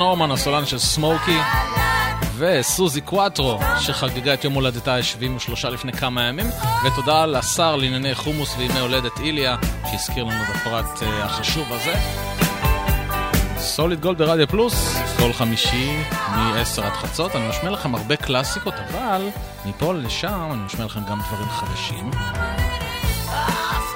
נורמן, 0.00 0.30
הסולן 0.30 0.66
של 0.66 0.78
סמוקי, 0.78 1.38
וסוזי 2.36 3.00
קואטרו, 3.00 3.58
שחגגה 3.80 4.34
את 4.34 4.44
יום 4.44 4.54
הולדתה 4.54 4.94
ה-73 4.94 5.68
לפני 5.68 5.92
כמה 5.92 6.22
ימים, 6.22 6.46
ותודה 6.84 7.26
לשר 7.26 7.76
לענייני 7.76 8.14
חומוס 8.14 8.54
וימי 8.58 8.78
הולדת 8.78 9.20
איליה, 9.20 9.56
שהזכיר 9.90 10.24
לנו 10.24 10.42
את 10.42 10.56
הפרט 10.56 11.02
אה, 11.02 11.24
החשוב 11.24 11.72
הזה. 11.72 11.94
סוליד 13.58 14.00
גולד 14.00 14.18
ברדיו 14.18 14.48
פלוס, 14.48 14.96
כל 15.18 15.32
חמישי 15.32 15.96
מ-10 16.28 16.82
עד 16.82 16.92
חצות. 16.92 17.36
אני 17.36 17.48
משמיע 17.48 17.70
לכם 17.70 17.94
הרבה 17.94 18.16
קלאסיקות, 18.16 18.74
אבל 18.74 19.28
מפה 19.66 19.94
לשם 19.94 20.48
אני 20.52 20.62
משמיע 20.64 20.86
לכם 20.86 21.00
גם 21.10 21.20
דברים 21.28 21.48
חדשים. 21.48 22.10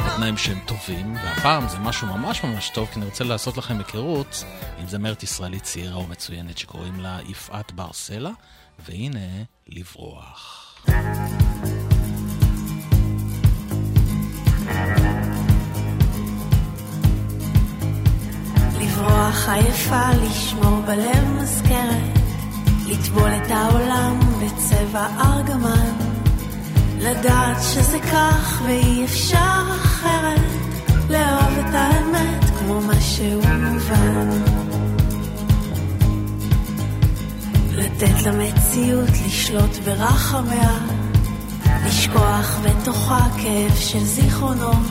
בתנאים 0.07 0.37
שהם 0.37 0.59
טובים, 0.67 1.17
והפעם 1.25 1.69
זה 1.69 1.79
משהו 1.79 2.07
ממש 2.07 2.45
ממש 2.45 2.69
טוב, 2.69 2.89
כי 2.93 2.99
אני 2.99 3.05
רוצה 3.05 3.25
לעשות 3.25 3.57
לכם 3.57 3.79
היכרות 3.79 4.45
זמרת 4.95 5.23
ישראלית 5.23 5.63
צעירה 5.63 5.99
ומצוינת 5.99 6.59
שקוראים 6.59 7.01
לה 7.01 7.19
יפעת 7.29 7.73
בר 7.73 7.93
סלע, 7.93 8.31
והנה, 8.87 9.43
לברוח. 9.67 10.75
לברוח 18.81 19.49
עייפה, 19.49 20.11
לשמור 20.11 20.81
בלב 20.87 21.25
מזכרת, 21.43 22.19
לטבול 22.87 23.31
את 23.31 23.51
העולם 23.51 24.21
בצבע 24.21 25.07
ארגמן, 25.21 25.95
לדעת 26.99 27.57
שזה 27.63 27.99
כך 28.13 28.63
ואי 28.67 29.05
אפשר 29.05 29.63
אחרת, 29.83 30.41
לאהוב 31.11 31.59
את 31.59 31.75
האמת 31.75 32.45
כמו 32.59 32.81
מה 32.81 33.01
שהוא 33.01 33.45
מובן. 33.47 34.54
לתת 37.97 38.27
למציאות 38.27 39.09
לשלוט 39.27 39.79
ברחמיה, 39.85 40.79
לשכוח 41.87 42.59
בתוך 42.63 43.13
הכאב 43.13 43.77
של 43.79 44.05
זיכרונות, 44.05 44.87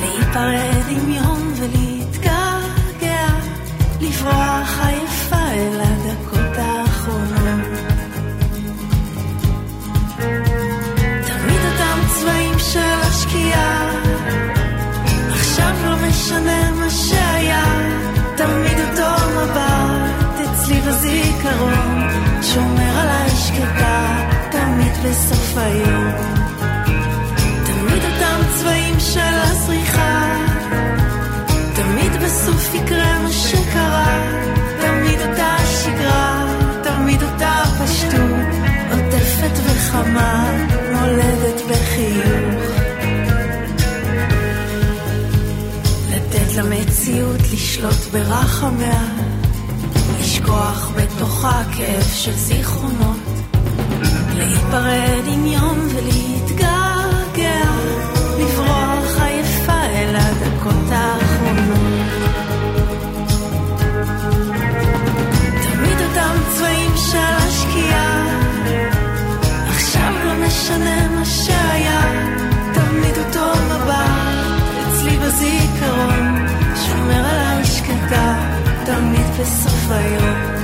להיפרד 0.00 0.84
עם 0.88 1.12
יום 1.12 1.52
ולהתגעגע, 1.56 3.26
לברוח 4.00 4.78
עייפה 4.82 5.36
אל 5.36 5.80
הדקות 5.80 6.56
האחרונות. 6.56 7.68
תמיד 11.26 11.60
אותם 11.72 11.98
צבעים 12.08 12.58
של 12.58 13.00
השקיעה, 13.02 13.90
עכשיו 15.30 15.74
לא 15.84 16.08
משנה 16.08 16.70
מה 16.70 16.90
שהיה, 16.90 17.64
תמיד 18.36 18.78
אותו 18.78 19.24
מבט. 19.36 19.97
זיכרון 20.68 22.08
שומר 22.42 22.98
עליי 22.98 23.30
שקטה 23.30 24.28
תמיד 24.50 24.92
בסוף 25.04 25.56
היום. 25.56 26.12
תמיד 27.66 28.02
אותם 28.04 28.40
צבעים 28.58 29.00
של 29.00 29.20
הזריחה 29.20 30.36
תמיד 31.74 32.12
בסוף 32.22 32.74
יקרה 32.74 33.22
מה 33.22 33.32
שקרה. 33.32 34.22
תמיד 34.80 35.20
אותה 35.20 35.56
שגרה 35.66 36.46
תמיד 36.82 37.22
אותה 37.22 37.62
פשטות 37.84 38.48
עוטפת 38.90 39.58
וחמה 39.64 40.50
מולדת 40.92 41.62
בחיוך. 41.68 42.64
לתת 46.10 46.54
למציאות 46.56 47.40
לשלוט 47.52 48.04
ברחמיה 48.12 49.02
לשכוח 50.48 50.90
בתוכה 50.96 51.62
כאב 51.76 52.02
של 52.14 52.32
זיכרונות. 52.32 53.16
להיפרד 54.34 55.24
עם 55.26 55.46
יום 55.46 55.88
ולהתגעגע 55.94 56.77
בסוף 79.88 80.00
היום 80.00 80.57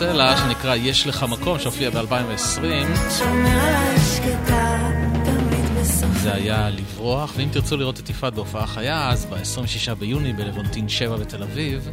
ברסלה, 0.00 0.36
שנקרא 0.36 0.74
יש 0.74 1.06
לך 1.06 1.22
מקום, 1.22 1.58
שהופיע 1.58 1.90
ב-2020, 1.90 2.60
שומר 3.18 3.58
עליי 3.58 3.98
שקטה 3.98 4.90
תמיד 5.24 5.64
בסוף 5.80 6.18
זה 6.22 6.34
היה 6.34 6.70
לברוח, 6.70 7.32
ואם 7.36 7.48
תרצו 7.52 7.76
לראות 7.76 8.00
את 8.00 8.10
יפעת 8.10 8.34
בהופעה 8.34 8.66
חיה, 8.66 9.10
אז 9.10 9.26
ב-26 9.26 9.94
ביוני 9.94 10.32
בלוונטין 10.32 10.88
7 10.88 11.16
בתל 11.16 11.42
אביב, 11.42 11.88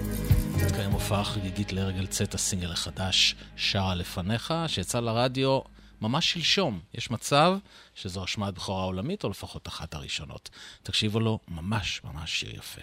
תתקיים 0.59 0.91
הופעה 0.91 1.23
חגיגית 1.23 1.73
לרגל 1.73 2.05
צאת 2.05 2.33
הסינגל 2.33 2.71
החדש, 2.71 3.35
שרה 3.55 3.95
לפניך, 3.95 4.53
שיצא 4.67 4.99
לרדיו 4.99 5.59
ממש 6.01 6.31
שלשום. 6.31 6.79
יש 6.93 7.11
מצב 7.11 7.57
שזו 7.95 8.23
השמעת 8.23 8.53
בכורה 8.53 8.83
עולמית, 8.83 9.23
או 9.23 9.29
לפחות 9.29 9.67
אחת 9.67 9.93
הראשונות. 9.93 10.49
תקשיבו 10.83 11.19
לו, 11.19 11.39
ממש 11.47 12.01
ממש 12.03 12.39
שיר 12.39 12.55
יפה. 12.55 12.81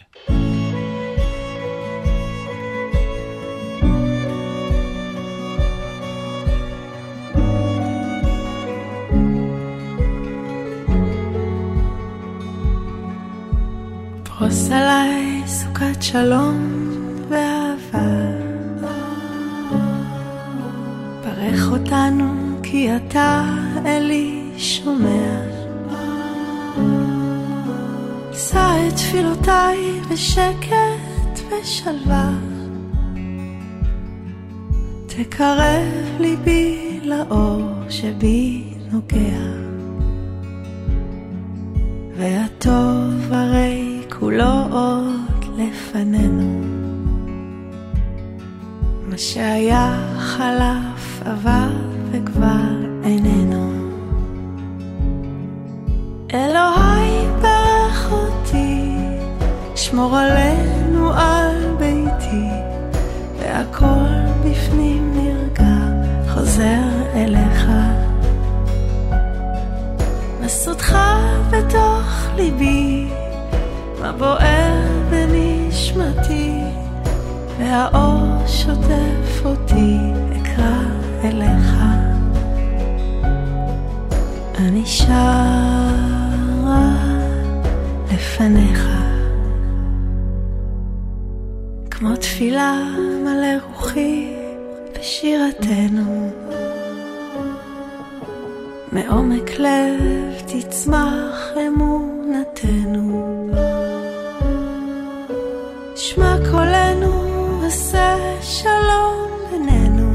פרוס 14.54 14.70
עליי 14.70 15.42
סוכת 15.46 16.02
שלום 16.02 16.56
ואהבה. 17.28 18.08
ברך 21.22 21.68
אותנו 21.70 22.58
כי 22.62 22.96
אתה 22.96 23.44
אלי 23.86 24.50
שומע. 24.56 25.40
שא 28.32 28.88
את 28.88 28.94
תפילותיי 28.96 29.78
בשקט 30.10 31.40
ושלווה. 31.50 32.30
תקרב 35.06 36.20
ליבי 36.20 37.00
לאור 37.02 37.62
שבי 37.88 38.64
נוגע. 38.92 39.40
והטוב 42.16 43.32
הרי 43.32 43.83
כולו 44.24 44.66
עוד 44.70 45.44
לפנינו. 45.58 46.60
מה 49.08 49.18
שהיה 49.18 49.96
חלף 50.18 51.22
עבר 51.24 51.68
וכבר 52.10 52.68
איננו. 53.04 53.72
אלוהי 56.34 57.26
ברך 57.42 58.12
אותי, 58.12 58.96
שמור 59.76 60.16
עלינו 60.16 61.12
על 61.12 61.74
ביתי, 61.78 62.48
והכל 63.38 64.14
בפנים 64.44 65.12
נרגע, 65.14 65.76
חוזר 66.34 66.82
אליך. 67.14 67.68
מה 70.40 70.48
סודך 70.48 70.96
בתוך 71.50 72.28
ליבי, 72.36 73.08
מה 74.04 74.12
בוער 74.12 74.86
בנשמתי, 75.10 76.52
והאור 77.58 78.46
שוטף 78.46 79.44
אותי, 79.44 79.98
אקרא 80.36 80.80
אליך. 81.24 81.74
אני 84.58 84.86
שרה 84.86 85.14
לפניך, 88.12 88.88
כמו 91.90 92.16
תפילה 92.16 92.80
מלא 93.24 93.66
רוחי 93.68 94.34
בשירתנו. 94.98 96.30
מעומק 98.92 99.50
לב 99.58 100.00
תצמח 100.46 101.52
אמונתנו. 101.66 102.13
קולנו 107.74 107.80
עשה 107.80 108.16
שלום 108.40 109.28
בינינו, 109.50 110.12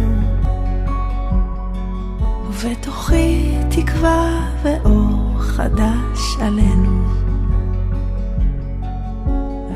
ובתוכי 2.47 3.55
תקווה 3.69 4.49
ואור 4.63 5.39
חדש 5.39 6.37
עלינו. 6.41 7.03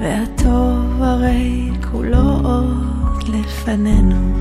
והטוב 0.02 1.02
הרי 1.02 1.70
כולו 1.92 2.40
עוד 2.44 3.24
לפנינו. 3.28 4.34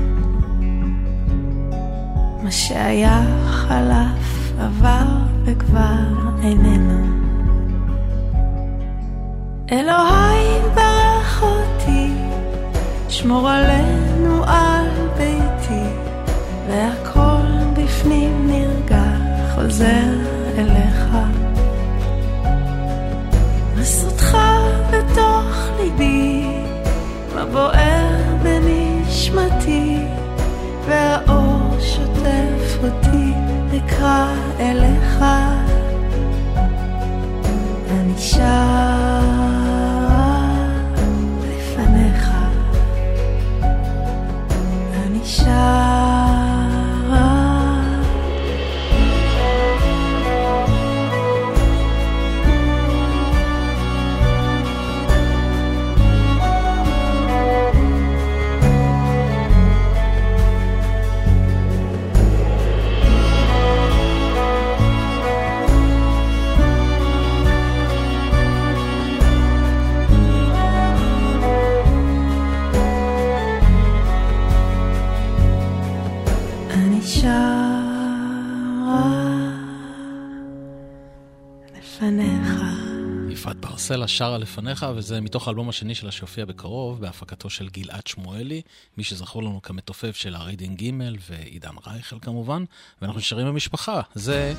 מה 2.43 2.51
שהיה 2.51 3.23
חלף 3.45 4.53
עבר 4.59 5.07
וכבר 5.45 6.39
איננו. 6.43 7.23
אלוהי 9.71 10.82
שמור 13.23 13.49
עלינו 13.49 14.43
על 14.43 14.87
ביתי, 15.17 15.83
והכל 16.67 17.73
בפנים 17.73 18.47
נרגע, 18.47 19.03
חוזר 19.55 20.13
אליך. 20.57 21.07
מה 23.75 23.83
סודך 23.83 24.37
בתוך 24.91 25.69
ליבי, 25.79 26.47
מה 27.35 27.45
בוער 27.45 28.35
בנשמתי, 28.43 29.97
והאור 30.87 31.79
שוטף 31.79 32.77
אותי, 32.83 33.33
אקרא 33.77 34.27
אליך. 34.59 35.23
אני 37.89 38.17
שרה 38.17 39.42
ברסלה 83.83 84.07
שרה 84.07 84.37
לפניך, 84.37 84.85
וזה 84.95 85.21
מתוך 85.21 85.47
האלבום 85.47 85.69
השני 85.69 85.95
שלה 85.95 86.11
שיופיע 86.11 86.45
בקרוב, 86.45 87.01
בהפקתו 87.01 87.49
של 87.49 87.69
גלעד 87.69 88.07
שמואלי, 88.07 88.61
מי 88.97 89.03
שזכור 89.03 89.43
לנו 89.43 89.61
כמתופף 89.61 90.15
של 90.15 90.35
הריידינג 90.35 90.83
ג' 90.83 90.91
ועידן 91.29 91.69
רייכל 91.87 92.15
כמובן, 92.21 92.63
ואנחנו 93.01 93.19
נשארים 93.19 93.47
במשפחה. 93.47 94.01
זה 94.15 94.53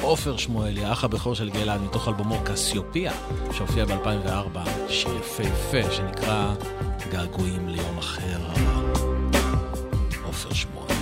עופר 0.00 0.36
שמואלי, 0.36 0.84
האח 0.84 1.04
הבכור 1.04 1.34
של 1.34 1.50
גלעד, 1.50 1.80
מתוך 1.80 2.08
אלבומו 2.08 2.40
קסיופיה, 2.44 3.12
שהופיע 3.52 3.84
ב-2004, 3.84 4.58
שיר 4.88 5.16
יפהפה 5.16 5.92
שנקרא 5.92 6.54
געגועים 7.10 7.68
ליום 7.68 7.98
אחר. 7.98 8.38
עופר 10.24 10.52
שמואלי. 10.52 10.94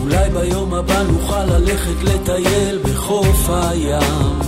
אולי 0.00 0.30
ביום 0.30 0.74
הבא 0.74 1.02
נוכל 1.02 1.44
ללכת 1.44 2.02
לטייל 2.04 2.78
בחוף 2.78 3.50
הים, 3.50 4.40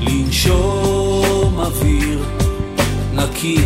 לנשום 0.00 1.05
אוויר 1.66 2.22
נקי. 3.12 3.64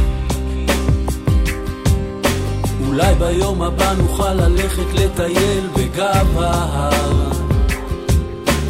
אולי 2.86 3.14
ביום 3.14 3.62
הבא 3.62 3.92
נוכל 3.98 4.34
ללכת 4.34 4.94
לטייל 4.94 5.68
בגב 5.76 6.38
ההר, 6.38 7.30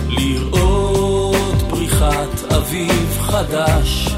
לראות 0.09 1.63
פריחת 1.71 2.53
אביב 2.57 3.19
חדש. 3.21 4.09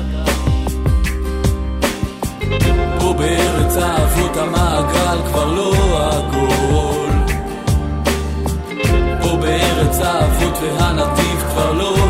פה 3.00 3.14
בארץ 3.18 3.76
האבות 3.76 4.36
המעגל 4.36 5.18
כבר 5.28 5.54
לא 5.54 5.74
עגול. 6.10 7.10
פה 9.22 9.36
בארץ 9.36 10.00
האבות 10.00 10.58
והנתיב 10.62 11.44
כבר 11.50 11.72
לא 11.72 12.01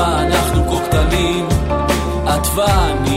ואנחנו 0.00 0.70
כה 0.70 0.88
קטנים, 0.88 1.48
את 2.24 2.46
ואני, 2.54 3.09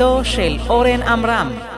בהורתו 0.00 0.24
של 0.24 0.56
אורן 0.68 1.02
עמרם. 1.02 1.69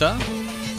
נטע, 0.00 0.16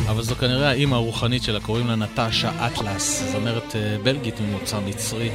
אבל 0.09 0.21
זו 0.21 0.35
כנראה 0.35 0.69
האימא 0.69 0.95
הרוחנית 0.95 1.43
שלה, 1.43 1.59
קוראים 1.59 1.87
לה 1.87 1.95
נטשה 1.95 2.67
אטלס, 2.67 3.23
זמרת 3.31 3.75
אה, 3.75 3.97
בלגית 4.03 4.39
ממוצא 4.39 4.79
מצרי, 4.79 5.31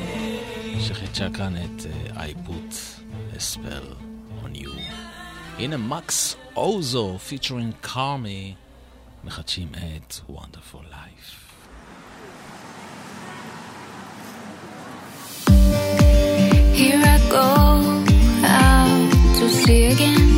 שחידשה 0.81 1.31
כאן 1.31 1.55
את 1.57 1.87
אה, 2.17 2.25
I 2.27 2.49
put 2.49 2.75
a 3.37 3.41
spell 3.41 3.95
on 4.45 4.63
you. 4.63 4.71
הנה 5.59 5.77
מקס 5.77 6.37
אוזו, 6.57 7.19
featuring 7.19 7.73
קאמי, 7.81 8.55
מחדשים 9.25 9.69
את 9.75 10.15
Wonderful 10.31 10.85
Life. 10.93 11.31
Here 16.79 17.03
I 17.15 17.19
go 17.31 17.49
out 18.45 19.11
to 19.39 19.49
see 19.49 19.85
again 19.93 20.36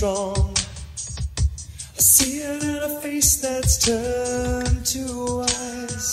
strong. 0.00 0.56
I 0.56 2.00
see 2.00 2.40
it 2.40 2.62
in 2.62 2.76
a 2.76 2.88
face 3.02 3.36
that's 3.42 3.76
turned 3.84 4.86
to 4.94 5.42
ice. 5.42 6.10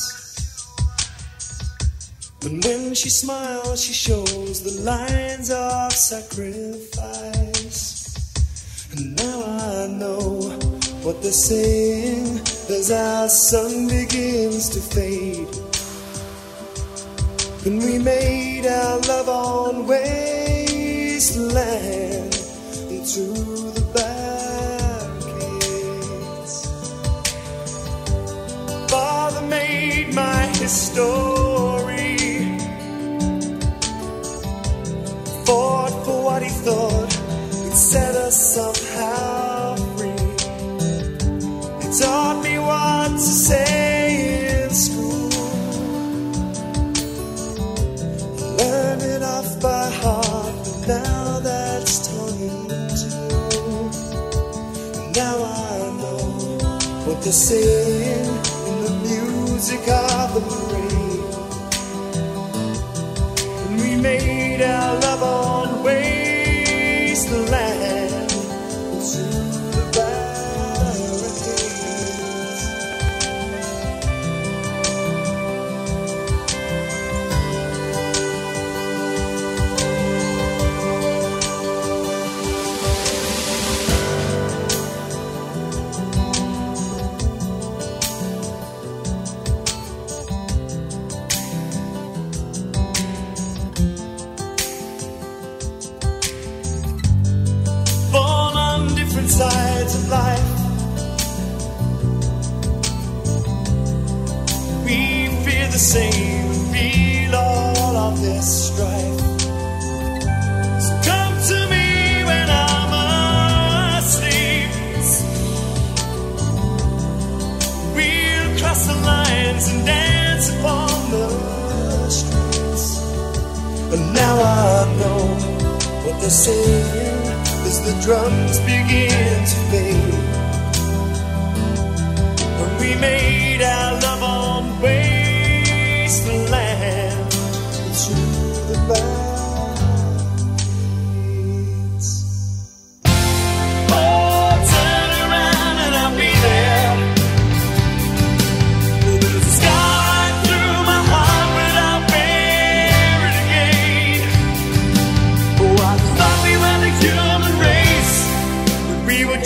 And 2.43 2.61
when 2.65 2.93
she 2.93 3.09
smiles, 3.09 3.81
she 3.81 3.93
shows 3.93 4.61
the 4.68 4.81
lines 4.81 5.49
of 5.51 5.93
sacrifice. 5.93 7.88
And 8.91 9.15
now 9.15 9.43
I 9.72 9.88
know 9.88 10.51
what 11.03 11.22
they're 11.22 11.31
saying 11.31 12.41
as 12.69 12.91
our 12.91 13.30
sun 13.30 13.88
begins 13.88 14.68
to 14.76 14.81
fade. 14.81 15.47
And 17.65 17.81
we 17.81 17.99
made 17.99 18.68
our 18.68 18.99
love 19.11 19.30
on 19.30 19.88
wasteland 19.88 22.06
to 23.18 23.23
the 23.73 23.81
barricades. 23.95 25.34
Father 28.91 29.41
made 29.48 30.14
my 30.14 30.45
history. 30.60 31.27
to 57.28 57.34
sing 57.34 58.04
in 58.08 58.84
the 58.86 58.94
music 59.04 59.86
of 59.90 60.34
the 60.34 60.41
rain. 60.72 61.20
And 63.66 63.82
we 63.82 63.98
made 64.02 64.62
our 64.62 65.02
love. 65.02 65.47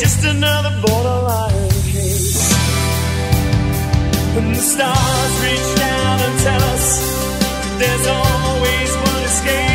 just 0.01 0.25
another 0.25 0.71
borderline 0.81 1.69
case. 1.93 2.51
And 4.35 4.55
the 4.55 4.59
stars 4.59 5.33
reach 5.43 5.75
down 5.77 6.19
and 6.21 6.39
tell 6.39 6.63
us 6.73 6.85
there's 7.77 8.07
always 8.07 8.95
one 8.95 9.23
escape. 9.25 9.70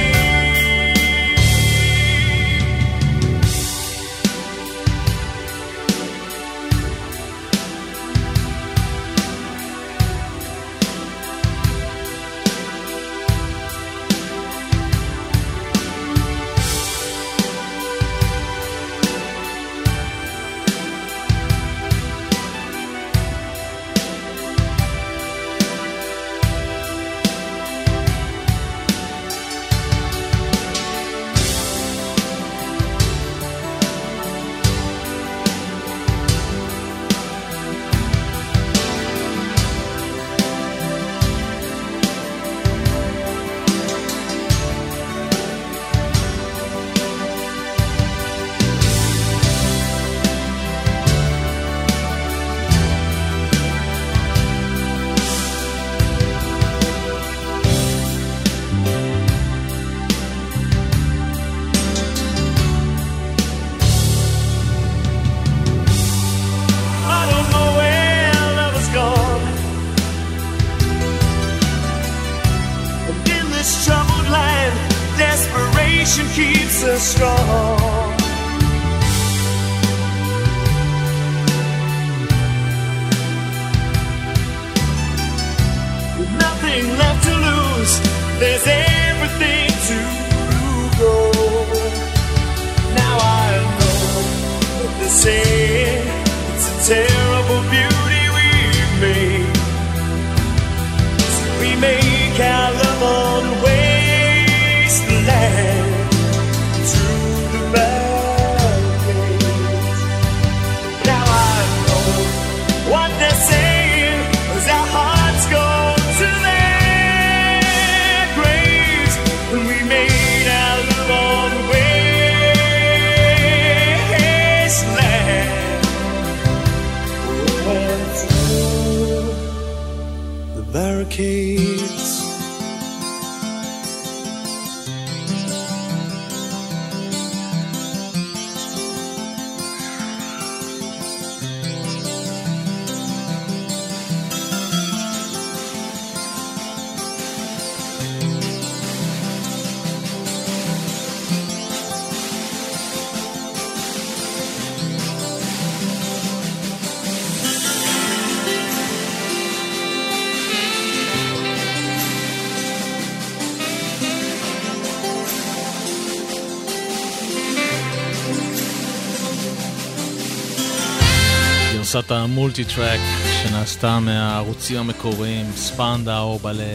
גרסת 171.97 172.11
המולטי-טרק 172.11 173.01
שנעשתה 173.43 174.01
מהערוצים 174.01 174.77
המקוריים, 174.77 175.47
ספנדאו 175.57 176.39
בלה 176.39 176.75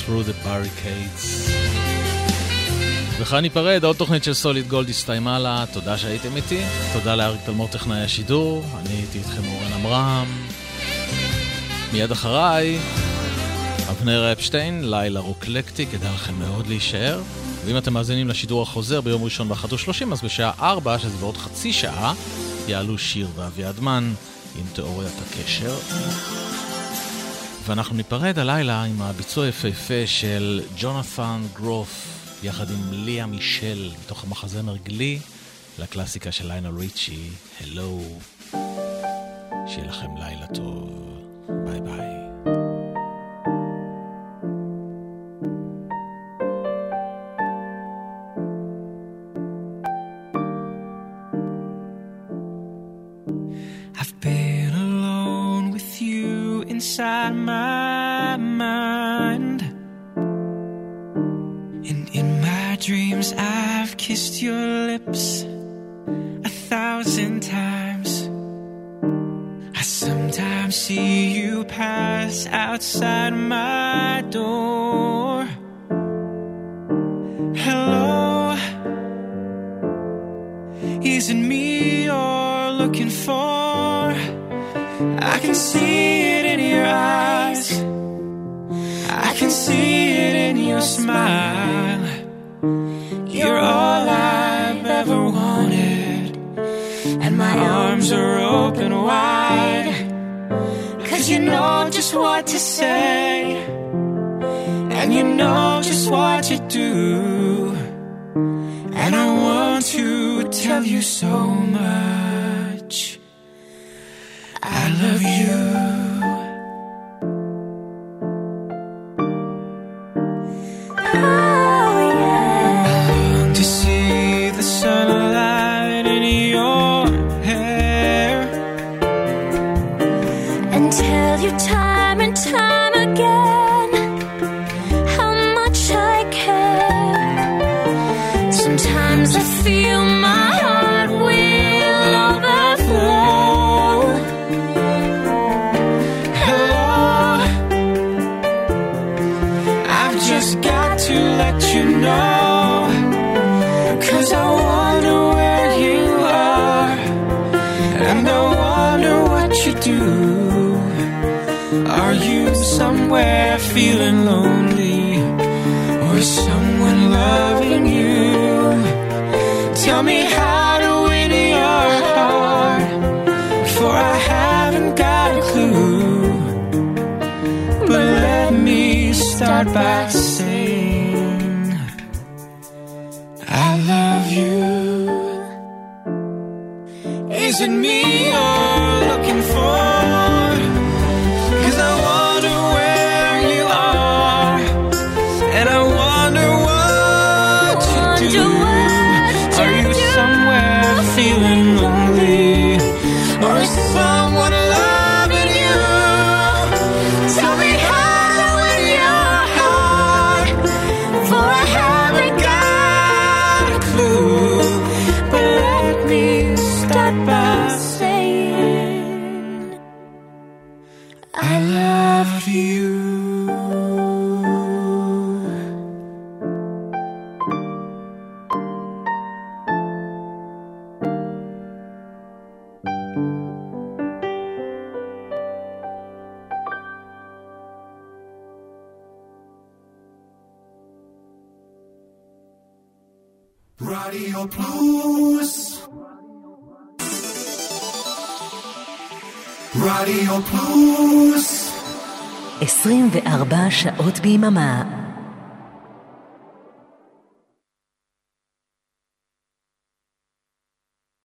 Through 0.00 0.28
the 0.28 0.46
Barricades. 0.46 1.50
וכאן 3.20 3.38
ניפרד, 3.38 3.84
עוד 3.84 3.96
תוכנית 3.96 4.24
של 4.24 4.34
סוליד 4.34 4.68
גולד 4.68 4.88
הסתיימה 4.88 5.38
לה, 5.38 5.64
תודה 5.72 5.98
שהייתם 5.98 6.36
איתי, 6.36 6.60
תודה 6.92 7.16
לאריק 7.16 7.40
תלמור 7.46 7.68
טכנאי 7.68 8.00
השידור, 8.00 8.64
אני 8.80 8.94
הייתי 8.94 9.18
איתכם 9.18 9.42
אורן 9.48 9.72
עמרם. 9.72 10.26
מיד 11.92 12.10
אחריי, 12.10 12.78
אבנר 13.90 14.32
אפשטיין, 14.32 14.90
לילה 14.90 15.20
רוקלקטי, 15.20 15.86
כדאי 15.86 16.14
לכם 16.14 16.34
מאוד 16.38 16.66
להישאר. 16.66 17.20
ואם 17.64 17.76
אתם 17.76 17.92
מאזינים 17.92 18.28
לשידור 18.28 18.62
החוזר 18.62 19.00
ביום 19.00 19.24
ראשון 19.24 19.48
ב-13:30, 19.48 20.12
אז 20.12 20.22
בשעה 20.22 20.52
4, 20.60 20.98
שזה 20.98 21.16
בעוד 21.16 21.36
חצי 21.36 21.72
שעה, 21.72 22.14
יעלו 22.70 22.98
שיר 22.98 23.28
ואביעדמן 23.36 24.12
עם 24.58 24.66
תיאוריית 24.74 25.14
הקשר. 25.26 25.74
ואנחנו 27.66 27.96
ניפרד 27.96 28.38
הלילה 28.38 28.84
עם 28.84 29.02
הביצוע 29.02 29.44
היפהפה 29.44 30.06
של 30.06 30.62
ג'ונת'ן 30.78 31.42
גרוף 31.54 32.06
יחד 32.42 32.70
עם 32.70 32.92
ליה 32.92 33.26
מישל 33.26 33.90
מתוך 34.04 34.24
המחזמר 34.24 34.76
Glee 34.76 35.18
לקלאסיקה 35.78 36.32
של 36.32 36.46
ליינל 36.46 36.78
ריצ'י, 36.78 37.28
הלו. 37.60 38.02
שיהיה 39.66 39.86
לכם 39.86 40.16
לילה 40.16 40.46
טוב, 40.46 40.90
ביי 41.64 41.80
ביי. 41.80 42.19